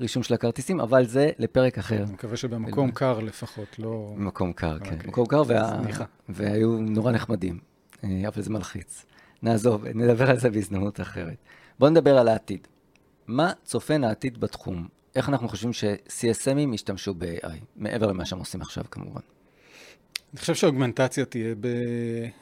רישום 0.00 0.22
של 0.22 0.34
הכרטיסים, 0.34 0.80
אבל 0.80 1.06
זה 1.06 1.30
לפרק 1.38 1.78
אחר. 1.78 2.02
אני 2.02 2.12
מקווה 2.12 2.36
שבמקום 2.36 2.90
קר 2.90 3.18
לפחות, 3.18 3.78
לא... 3.78 4.12
במקום 4.16 4.52
קר, 4.52 4.78
כן. 4.78 4.98
במקום 4.98 5.24
אוקיי. 5.24 5.58
קר, 5.58 5.72
וה... 5.92 6.04
והיו 6.28 6.80
נורא 6.80 7.12
נחמדים, 7.12 7.58
אה, 8.04 8.22
אבל 8.28 8.42
זה 8.42 8.50
מלחיץ. 8.50 9.06
נעזוב, 9.42 9.86
נדבר 9.86 10.30
על 10.30 10.38
זה 10.38 10.50
בהזדמנות 10.50 11.00
אחרת. 11.00 11.36
בואו 11.78 11.90
נדבר 11.90 12.18
על 12.18 12.28
העתיד. 12.28 12.68
מה 13.26 13.52
צופן 13.64 14.04
העתיד 14.04 14.40
בתחום? 14.40 14.88
איך 15.16 15.28
אנחנו 15.28 15.48
חושבים 15.48 15.72
ש-CSMים 15.72 16.74
ישתמשו 16.74 17.14
ב-AI, 17.14 17.64
מעבר 17.76 18.06
למה 18.06 18.24
שהם 18.24 18.38
עושים 18.38 18.60
עכשיו 18.60 18.84
כמובן? 18.90 19.20
אני 20.34 20.40
חושב 20.40 20.54
שה 20.54 20.68
augmentation 20.68 21.24
תהיה 21.24 21.54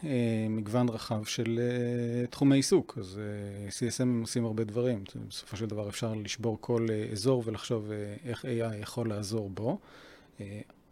במגוון 0.03 0.89
רחב 0.89 1.25
של 1.25 1.61
אה, 1.63 2.27
תחומי 2.27 2.57
עיסוק. 2.57 2.99
אז 3.01 3.21
אה, 3.23 3.69
CSM 3.69 4.21
עושים 4.21 4.45
הרבה 4.45 4.65
דברים. 4.65 5.05
בסופו 5.29 5.57
של 5.57 5.67
דבר 5.67 5.89
אפשר 5.89 6.15
לשבור 6.15 6.59
כל 6.61 6.87
אה, 6.91 7.07
אזור 7.13 7.43
ולחשוב 7.47 7.91
איך 8.25 8.45
AI 8.45 8.75
יכול 8.81 9.09
לעזור 9.09 9.51
בו. 9.51 9.79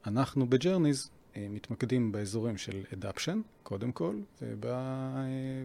אנחנו 0.07 0.47
ב 0.47 0.54
Journeys 0.54 1.11
מתמקדים 1.37 2.13
באזורים 2.13 2.57
של 2.57 2.83
adoption, 2.93 3.37
קודם 3.63 3.93
כל, 3.93 4.15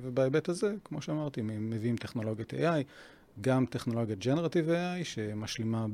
ובהיבט 0.01 0.49
הזה, 0.49 0.73
כמו 0.83 1.01
שאמרתי, 1.01 1.41
מביאים 1.41 1.97
טכנולוגיית 1.97 2.53
AI. 2.53 2.83
גם 3.41 3.65
טכנולוגיית 3.65 4.19
Generative 4.19 4.69
AI 4.69 5.03
שמשלימה 5.03 5.85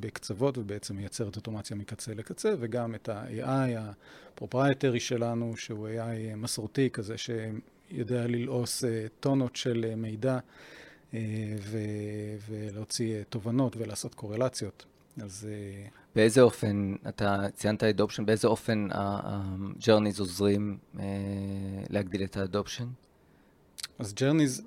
בקצוות 0.00 0.58
ובעצם 0.58 0.96
מייצרת 0.96 1.36
אוטומציה 1.36 1.76
מקצה 1.76 2.14
לקצה, 2.14 2.54
וגם 2.58 2.94
את 2.94 3.08
ה-AI 3.08 3.78
ה 3.78 3.88
proprietary 3.88 5.00
שלנו, 5.00 5.56
שהוא 5.56 5.88
AI 5.88 6.36
מסורתי 6.36 6.90
כזה 6.90 7.14
שיודע 7.18 8.26
ללעוס 8.26 8.84
אה, 8.84 9.06
טונות 9.20 9.56
של 9.56 9.86
אה, 9.88 9.96
מידע 9.96 10.38
אה, 11.14 11.20
ולהוציא 12.48 13.22
תובנות 13.28 13.76
ולעשות 13.76 14.14
קורלציות. 14.14 14.84
אז... 15.22 15.48
באיזה 16.14 16.40
אופן, 16.40 16.94
אתה 17.08 17.46
ציינת 17.54 17.82
adoption, 17.82 18.26
באיזה 18.26 18.48
אופן 18.48 18.88
ה-Journeys 18.92 20.18
עוזרים 20.18 20.78
להגדיל 21.90 22.24
את 22.24 22.36
ה 22.36 22.41
adoption? 22.41 22.84
אז 23.98 24.14
Journeys 24.18 24.62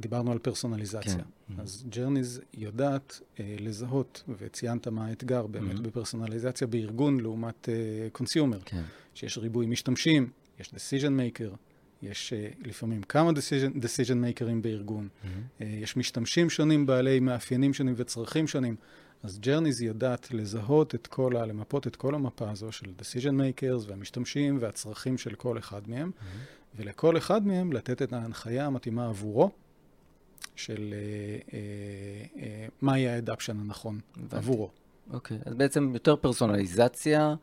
דיברנו 0.00 0.32
על 0.32 0.38
פרסונליזציה. 0.38 1.14
כן. 1.14 1.60
אז 1.60 1.84
Journeys 1.88 2.40
יודעת 2.54 3.20
אה, 3.40 3.56
לזהות, 3.58 4.24
וציינת 4.38 4.88
מה 4.88 5.06
האתגר 5.06 5.46
באמת 5.46 5.76
mm-hmm. 5.76 5.82
בפרסונליזציה 5.82 6.66
בארגון 6.66 7.20
לעומת 7.20 7.68
consumer. 8.12 8.56
אה, 8.56 8.62
כן. 8.64 8.82
שיש 9.14 9.38
ריבוי 9.38 9.66
משתמשים, 9.66 10.30
יש 10.60 10.68
decision 10.68 11.10
maker, 11.10 11.56
יש 12.02 12.32
אה, 12.32 12.48
לפעמים 12.64 13.02
כמה 13.02 13.30
decision, 13.30 13.76
decision 13.76 14.38
makers 14.38 14.62
בארגון, 14.62 15.08
mm-hmm. 15.08 15.26
אה, 15.62 15.66
יש 15.66 15.96
משתמשים 15.96 16.50
שונים 16.50 16.86
בעלי 16.86 17.20
מאפיינים 17.20 17.74
שונים 17.74 17.94
וצרכים 17.96 18.46
שונים. 18.46 18.76
אז 19.22 19.38
Journeys 19.38 19.82
יודעת 19.82 20.30
לזהות 20.30 20.94
את 20.94 21.06
כל 21.06 21.36
ה... 21.36 21.46
למפות 21.46 21.86
את 21.86 21.96
כל 21.96 22.14
המפה 22.14 22.50
הזו 22.50 22.72
של 22.72 22.86
decision 22.98 23.32
makers 23.32 23.88
והמשתמשים 23.88 24.58
והצרכים 24.60 25.18
של 25.18 25.34
כל 25.34 25.58
אחד 25.58 25.88
מהם, 25.88 26.10
mm-hmm. 26.10 26.76
ולכל 26.76 27.16
אחד 27.16 27.46
מהם 27.46 27.72
לתת 27.72 28.02
את 28.02 28.12
ההנחיה 28.12 28.66
המתאימה 28.66 29.08
עבורו. 29.08 29.50
של 30.56 30.94
אה, 30.94 30.98
אה, 31.54 32.42
אה, 32.42 32.66
מה 32.80 32.98
יהיה 32.98 33.14
האדפשן 33.14 33.60
הנכון. 33.60 34.00
עבורו. 34.30 34.70
אוקיי, 35.12 35.38
אז 35.44 35.54
בעצם 35.54 35.90
יותר 35.94 36.16
פרסונליזציה 36.16 37.34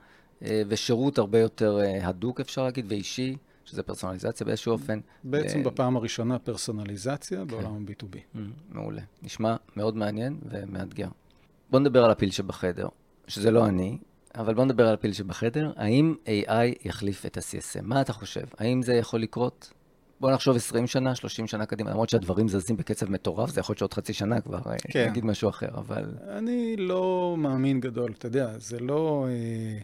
ושירות 0.41 1.17
הרבה 1.17 1.39
יותר 1.39 1.80
הדוק, 2.02 2.39
אפשר 2.39 2.63
להגיד, 2.63 2.86
ואישי, 2.89 3.38
שזה 3.65 3.84
פרסונליזציה 3.84 4.45
באיזשהו 4.45 4.72
אופן. 4.72 5.00
בעצם 5.24 5.63
בפעם 5.63 5.98
הראשונה 5.98 6.39
פרסונליזציה 6.39 7.39
כן. 7.39 7.48
בעולם 7.48 7.74
ה-B2B. 7.76 8.15
Mm, 8.36 8.39
מעולה. 8.69 9.02
נשמע 9.22 9.56
מאוד 9.76 9.95
מעניין 9.95 10.38
ומאתגר. 10.50 11.08
בוא 11.69 11.80
נדבר 11.80 12.06
על 12.06 12.12
הפיל 12.12 12.32
שבחדר, 12.32 12.88
שזה 13.28 13.52
לא 13.52 13.65
אני, 13.65 13.98
אבל 14.36 14.54
בוא 14.54 14.65
נדבר 14.65 14.88
על 14.88 14.93
הפיל 14.93 15.13
שבחדר. 15.13 15.72
האם 15.76 16.15
AI 16.26 16.88
יחליף 16.88 17.26
את 17.26 17.38
ה-CSM? 17.38 17.82
מה 17.82 18.02
אתה 18.02 18.13
חושב? 18.13 18.45
האם 18.58 18.82
זה 18.82 18.93
יכול 18.93 19.22
לקרות? 19.22 19.74
בוא 20.19 20.32
נחשוב 20.32 20.55
20 20.55 20.88
שנה, 20.88 21.15
30 21.15 21.47
שנה 21.47 21.65
קדימה, 21.65 21.91
למרות 21.91 22.10
שהדברים 22.10 22.47
זזים 22.47 22.77
בקצב 22.77 23.12
מטורף, 23.12 23.49
זה 23.49 23.60
יכול 23.60 23.73
להיות 23.73 23.79
שעוד 23.79 23.93
חצי 23.93 24.13
שנה 24.13 24.41
כבר 24.41 24.60
אה, 24.67 24.75
כן. 24.89 25.10
נגיד 25.10 25.25
משהו 25.25 25.49
אחר, 25.49 25.69
אבל... 25.73 26.05
אני 26.27 26.75
לא 26.77 27.36
מאמין 27.38 27.79
גדול, 27.79 28.12
אתה 28.17 28.27
יודע, 28.27 28.60
זה 28.60 28.79
לא... 28.79 29.27
אה, 29.29 29.79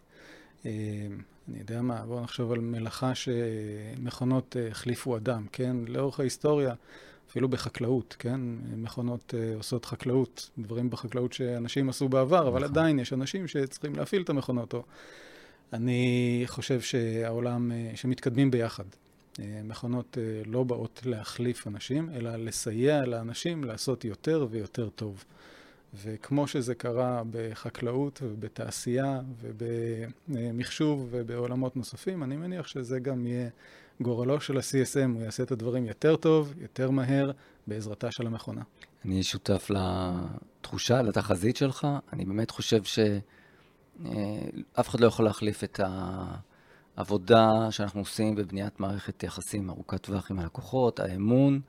אה, 0.65 1.07
אני 1.49 1.59
יודע 1.59 1.81
מה, 1.81 2.05
בואו 2.05 2.21
נחשוב 2.21 2.51
על 2.51 2.59
מלאכה 2.59 3.11
שמכונות 3.15 4.55
אה, 4.59 4.67
החליפו 4.67 5.17
אדם, 5.17 5.45
כן? 5.51 5.77
לאורך 5.87 6.19
ההיסטוריה, 6.19 6.73
אפילו 7.29 7.49
בחקלאות, 7.49 8.15
כן? 8.19 8.39
מכונות 8.77 9.33
אה, 9.37 9.55
עושות 9.55 9.85
חקלאות, 9.85 10.49
דברים 10.57 10.89
בחקלאות 10.89 11.33
שאנשים 11.33 11.89
עשו 11.89 12.09
בעבר, 12.09 12.39
נכון. 12.39 12.47
אבל 12.47 12.63
עדיין 12.63 12.99
יש 12.99 13.13
אנשים 13.13 13.47
שצריכים 13.47 13.95
להפעיל 13.95 14.21
את 14.21 14.29
המכונות. 14.29 14.73
או... 14.73 14.83
אני 15.73 16.43
חושב 16.45 16.81
שהעולם, 16.81 17.71
אה, 17.71 17.91
שמתקדמים 17.95 18.51
ביחד. 18.51 18.83
אה, 19.39 19.61
מכונות 19.63 20.17
אה, 20.17 20.41
לא 20.45 20.63
באות 20.63 21.01
להחליף 21.05 21.67
אנשים, 21.67 22.09
אלא 22.09 22.35
לסייע 22.35 23.05
לאנשים 23.05 23.63
לעשות 23.63 24.05
יותר 24.05 24.47
ויותר 24.49 24.89
טוב. 24.89 25.23
וכמו 26.03 26.47
שזה 26.47 26.75
קרה 26.75 27.21
בחקלאות 27.31 28.19
ובתעשייה 28.23 29.21
ובמחשוב 29.41 31.07
ובעולמות 31.11 31.77
נוספים, 31.77 32.23
אני 32.23 32.37
מניח 32.37 32.67
שזה 32.67 32.99
גם 32.99 33.27
יהיה 33.27 33.49
גורלו 34.01 34.41
של 34.41 34.57
ה-CSM, 34.57 35.09
הוא 35.13 35.21
יעשה 35.21 35.43
את 35.43 35.51
הדברים 35.51 35.85
יותר 35.85 36.15
טוב, 36.15 36.53
יותר 36.57 36.89
מהר, 36.89 37.31
בעזרתה 37.67 38.11
של 38.11 38.27
המכונה. 38.27 38.61
אני 39.05 39.23
שותף 39.23 39.69
לתחושה, 39.69 41.01
לתחזית 41.01 41.55
שלך. 41.55 41.87
אני 42.13 42.25
באמת 42.25 42.51
חושב 42.51 42.83
שאף 42.83 43.21
אה, 44.05 44.81
אחד 44.81 44.99
לא 44.99 45.07
יכול 45.07 45.25
להחליף 45.25 45.63
את 45.63 45.79
ה... 45.79 46.35
עבודה 46.95 47.71
שאנחנו 47.71 47.99
עושים 47.99 48.35
בבניית 48.35 48.79
מערכת 48.79 49.23
יחסים 49.23 49.69
ארוכת 49.69 50.01
טווח 50.01 50.31
עם 50.31 50.39
הלקוחות, 50.39 50.99
האמון, 50.99 51.59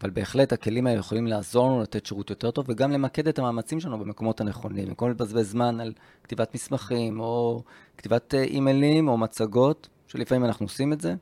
אבל 0.00 0.10
בהחלט 0.10 0.52
הכלים 0.52 0.86
האלה 0.86 0.98
יכולים 0.98 1.26
לעזור 1.26 1.66
לנו 1.66 1.82
לתת 1.82 2.06
שירות 2.06 2.30
יותר 2.30 2.50
טוב 2.50 2.64
וגם 2.68 2.92
למקד 2.92 3.28
את 3.28 3.38
המאמצים 3.38 3.80
שלנו 3.80 3.98
במקומות 3.98 4.40
הנכונים. 4.40 4.86
במקום 4.86 5.10
לבזבז 5.10 5.50
זמן 5.50 5.80
על 5.80 5.92
כתיבת 6.24 6.54
מסמכים 6.54 7.20
או 7.20 7.62
כתיבת 7.96 8.34
אה, 8.34 8.42
אימיילים 8.42 9.08
או 9.08 9.18
מצגות, 9.18 9.88
שלפעמים 10.06 10.44
אנחנו 10.44 10.66
עושים 10.66 10.92
את 10.92 11.00
זה. 11.00 11.14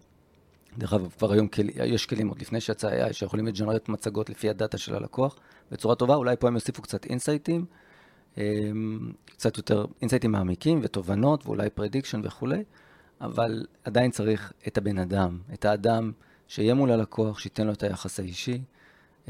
דרך 0.79 0.93
אגב, 0.93 1.15
כבר 1.19 1.33
היום 1.33 1.49
כל, 1.49 1.63
יש 1.69 2.07
כלים 2.07 2.29
עוד 2.29 2.41
לפני 2.41 2.61
שיצא 2.61 2.89
AI 2.89 3.13
שיכולים 3.13 3.47
לג'נרט 3.47 3.89
מצגות 3.89 4.31
לפי 4.31 4.51
הדאטה 4.51 4.79
של 4.79 4.95
הלקוח 4.95 5.37
בצורה 5.73 5.95
טובה, 5.95 6.15
אולי 6.15 6.37
פה 6.37 6.49
הם 6.49 6.55
יוסיפו 6.55 6.83
קצת 6.83 7.05
insight 7.05 7.47
ים, 7.47 7.65
אמ, 8.39 9.13
קצת 9.25 9.57
יותר 9.57 9.85
insight 10.03 10.26
ים 10.26 10.33
מעמיקים 10.33 10.81
ותובנות 10.83 11.47
ואולי 11.47 11.71
prediction 11.71 12.21
וכולי. 12.25 12.65
אבל 13.21 13.67
עדיין 13.85 14.11
צריך 14.11 14.53
את 14.67 14.79
הבן 14.79 14.99
אדם, 14.99 15.39
את 15.55 15.65
האדם 15.65 16.13
שיהיה 16.49 16.75
מול 16.75 16.91
הלקוח, 16.91 17.39
שייתן 17.39 17.67
לו 17.67 17.73
את 17.73 17.83
היחס 17.83 18.21
האישי, 18.21 18.63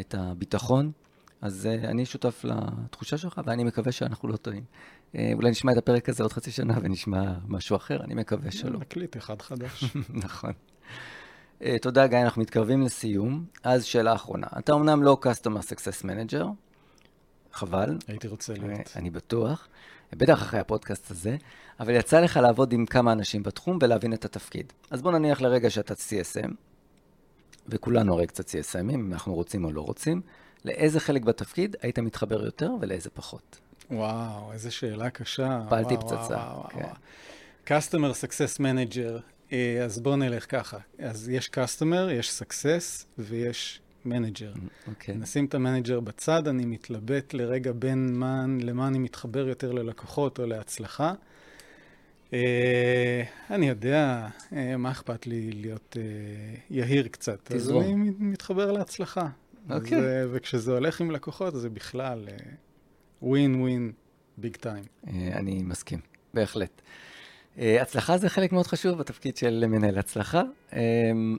את 0.00 0.14
הביטחון. 0.18 0.92
אז 1.40 1.68
uh, 1.68 1.86
אני 1.86 2.06
שותף 2.06 2.44
לתחושה 2.44 3.18
שלך, 3.18 3.40
ואני 3.46 3.64
מקווה 3.64 3.92
שאנחנו 3.92 4.28
לא 4.28 4.36
טועים. 4.36 4.64
Uh, 5.12 5.18
אולי 5.34 5.50
נשמע 5.50 5.72
את 5.72 5.76
הפרק 5.76 6.08
הזה 6.08 6.22
עוד 6.22 6.32
חצי 6.32 6.50
שנה 6.50 6.74
ונשמע 6.82 7.32
משהו 7.48 7.76
אחר, 7.76 8.04
אני 8.04 8.14
מקווה 8.14 8.50
שלא. 8.50 8.78
נקליט 8.78 9.16
אחד 9.16 9.42
חדש. 9.42 9.84
נכון. 10.24 10.52
Uh, 11.60 11.64
תודה, 11.82 12.06
גיא, 12.06 12.18
אנחנו 12.18 12.42
מתקרבים 12.42 12.82
לסיום. 12.82 13.44
אז 13.62 13.84
שאלה 13.84 14.14
אחרונה. 14.14 14.46
אתה 14.58 14.72
אמנם 14.72 15.02
לא 15.02 15.18
Customer 15.22 15.62
Success 15.62 16.04
Manager, 16.04 16.44
חבל. 17.52 17.98
הייתי 18.08 18.28
רוצה 18.28 18.52
להיות. 18.52 18.92
אני 18.96 19.10
בטוח. 19.10 19.68
בטח 20.12 20.42
אחרי 20.42 20.60
הפודקאסט 20.60 21.10
הזה, 21.10 21.36
אבל 21.80 21.94
יצא 21.94 22.20
לך 22.20 22.36
לעבוד 22.36 22.72
עם 22.72 22.86
כמה 22.86 23.12
אנשים 23.12 23.42
בתחום 23.42 23.78
ולהבין 23.82 24.12
את 24.12 24.24
התפקיד. 24.24 24.72
אז 24.90 25.02
בוא 25.02 25.12
נניח 25.12 25.40
לרגע 25.40 25.70
שאתה 25.70 25.94
CSM, 25.94 26.50
וכולנו 27.68 28.14
הרי 28.14 28.26
קצת 28.26 28.48
CSMים, 28.48 28.94
אם 28.94 29.12
אנחנו 29.12 29.34
רוצים 29.34 29.64
או 29.64 29.72
לא 29.72 29.80
רוצים, 29.80 30.20
לאיזה 30.64 31.00
חלק 31.00 31.22
בתפקיד 31.22 31.76
היית 31.82 31.98
מתחבר 31.98 32.44
יותר 32.44 32.70
ולאיזה 32.80 33.10
פחות? 33.10 33.58
וואו, 33.90 34.52
איזה 34.52 34.70
שאלה 34.70 35.10
קשה. 35.10 35.60
פעלתי 35.68 35.96
פצצה. 35.96 36.38
כן. 36.70 36.88
Customer 37.66 38.12
Success 38.24 38.58
Manager, 38.58 39.20
אה, 39.52 39.84
אז 39.84 39.98
בוא 39.98 40.16
נלך 40.16 40.50
ככה. 40.50 40.78
אז 40.98 41.28
יש 41.28 41.50
Customer, 41.54 42.10
יש 42.10 42.42
Success 42.42 43.04
ויש 43.18 43.80
Manager. 44.06 44.52
Okay. 44.52 44.88
אוקיי. 44.88 45.16
נשים 45.16 45.44
את 45.44 45.54
ה 45.54 45.60
Manager 45.60 46.00
בצד, 46.00 46.48
אני 46.48 46.64
מתלבט 46.64 47.34
לרגע 47.34 47.72
בין 47.72 48.14
מה, 48.14 48.44
למה 48.60 48.88
אני 48.88 48.98
מתחבר 48.98 49.48
יותר 49.48 49.72
ללקוחות 49.72 50.38
או 50.38 50.46
להצלחה. 50.46 51.12
Uh, 52.30 52.32
אני 53.50 53.68
יודע, 53.68 54.28
uh, 54.50 54.54
מה 54.78 54.90
אכפת 54.90 55.26
לי 55.26 55.52
להיות 55.52 55.96
uh, 55.98 56.60
יהיר 56.70 57.08
קצת. 57.08 57.38
תזרום. 57.44 57.84
אז 57.84 57.90
אני 57.90 58.12
מתחבר 58.18 58.72
להצלחה. 58.72 59.28
אוקיי. 59.70 59.98
Okay. 59.98 60.00
אז, 60.00 60.04
uh, 60.04 60.28
וכשזה 60.32 60.72
הולך 60.72 61.00
עם 61.00 61.10
לקוחות, 61.10 61.54
זה 61.54 61.70
בכלל 61.70 62.28
ווין 63.22 63.54
ווין 63.60 63.92
ביג 64.38 64.56
טיים. 64.56 64.84
אני 65.08 65.62
מסכים, 65.62 66.00
בהחלט. 66.34 66.82
אה, 67.58 67.82
הצלחה 67.82 68.18
זה 68.18 68.28
חלק 68.28 68.52
מאוד 68.52 68.66
חשוב 68.66 68.98
בתפקיד 68.98 69.36
של 69.36 69.64
מנהל 69.68 69.98
הצלחה, 69.98 70.42
אה, 70.72 70.80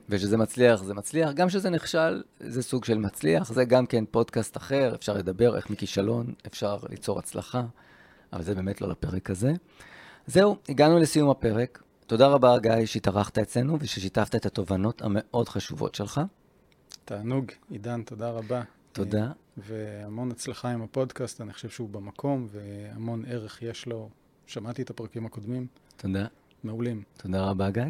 וכשזה 0.08 0.36
מצליח, 0.36 0.82
זה 0.82 0.94
מצליח. 0.94 1.32
גם 1.32 1.48
כשזה 1.48 1.70
נכשל, 1.70 2.22
זה 2.40 2.62
סוג 2.62 2.84
של 2.84 2.98
מצליח. 2.98 3.52
זה 3.52 3.64
גם 3.64 3.86
כן 3.86 4.04
פודקאסט 4.10 4.56
אחר, 4.56 4.94
אפשר 4.94 5.12
לדבר 5.12 5.56
איך 5.56 5.70
מכישלון 5.70 6.34
אפשר 6.46 6.78
ליצור 6.90 7.18
הצלחה, 7.18 7.62
אבל 8.32 8.42
זה 8.42 8.54
באמת 8.54 8.80
לא 8.80 8.88
לפרק 8.88 9.30
הזה. 9.30 9.52
זהו, 10.26 10.56
הגענו 10.68 10.98
לסיום 10.98 11.30
הפרק. 11.30 11.82
תודה 12.06 12.26
רבה, 12.26 12.58
גיא, 12.58 12.86
שהתארחת 12.86 13.38
אצלנו 13.38 13.76
וששיתפת 13.80 14.34
את 14.34 14.46
התובנות 14.46 15.02
המאוד 15.02 15.48
חשובות 15.48 15.94
שלך. 15.94 16.20
תענוג, 17.04 17.52
עידן, 17.70 18.02
תודה 18.02 18.30
רבה. 18.30 18.62
תודה. 18.92 19.24
אה, 19.24 19.32
והמון 19.56 20.30
הצלחה 20.30 20.70
עם 20.70 20.82
הפודקאסט, 20.82 21.40
אני 21.40 21.52
חושב 21.52 21.68
שהוא 21.68 21.88
במקום, 21.88 22.46
והמון 22.50 23.24
ערך 23.28 23.62
יש 23.62 23.86
לו. 23.86 24.08
שמעתי 24.48 24.82
את 24.82 24.90
הפרקים 24.90 25.26
הקודמים. 25.26 25.66
תודה. 25.98 26.26
מעולים. 26.64 27.02
תודה 27.16 27.44
רבה, 27.44 27.70
גיא. 27.70 27.82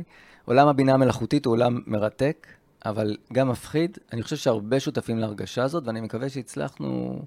עולם 0.44 0.68
הבינה 0.68 0.94
המלאכותית 0.94 1.47
הוא 1.47 1.53
עולם 1.53 1.81
מרתק, 1.87 2.47
אבל 2.85 3.16
גם 3.33 3.49
מפחיד. 3.49 3.99
אני 4.12 4.23
חושב 4.23 4.37
שהרבה 4.37 4.81
שותפים 4.81 5.18
להרגשה 5.18 5.62
הזאת, 5.62 5.87
ואני 5.87 6.01
מקווה 6.01 6.29
שהצלחנו 6.29 7.23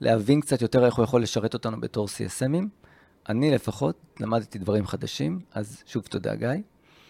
להבין 0.00 0.40
קצת 0.40 0.62
יותר 0.62 0.86
איך 0.86 0.94
הוא 0.94 1.04
יכול 1.04 1.22
לשרת 1.22 1.54
אותנו 1.54 1.80
בתור 1.80 2.06
CSMים. 2.06 2.66
אני 3.28 3.50
לפחות 3.50 3.96
למדתי 4.20 4.58
דברים 4.58 4.86
חדשים, 4.86 5.40
אז 5.52 5.82
שוב 5.86 6.02
תודה, 6.02 6.34
גיא. 6.34 6.48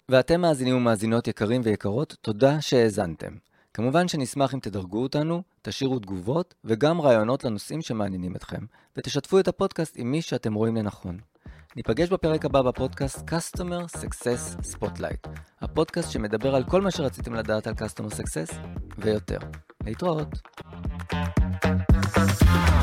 ואתם 0.09 0.41
מאזינים 0.41 0.75
ומאזינות 0.75 1.27
יקרים 1.27 1.61
ויקרות, 1.63 2.15
תודה 2.21 2.61
שהאזנתם. 2.61 3.33
כמובן 3.73 4.07
שנשמח 4.07 4.53
אם 4.53 4.59
תדרגו 4.59 5.03
אותנו, 5.03 5.43
תשאירו 5.61 5.99
תגובות 5.99 6.53
וגם 6.65 7.01
רעיונות 7.01 7.43
לנושאים 7.43 7.81
שמעניינים 7.81 8.35
אתכם, 8.35 8.65
ותשתפו 8.97 9.39
את 9.39 9.47
הפודקאסט 9.47 9.95
עם 9.97 10.11
מי 10.11 10.21
שאתם 10.21 10.53
רואים 10.53 10.75
לנכון. 10.75 11.19
ניפגש 11.75 12.09
בפרק 12.09 12.45
הבא 12.45 12.61
בפודקאסט 12.61 13.29
Customer 13.29 13.97
Success 13.97 14.75
Spotlight, 14.75 15.29
הפודקאסט 15.61 16.11
שמדבר 16.11 16.55
על 16.55 16.63
כל 16.63 16.81
מה 16.81 16.91
שרציתם 16.91 17.33
לדעת 17.33 17.67
על 17.67 17.73
Customer 17.73 18.11
Success 18.11 18.55
ויותר. 18.97 19.39
להתראות. 19.85 20.27
thank 22.15 22.69
you 22.69 22.74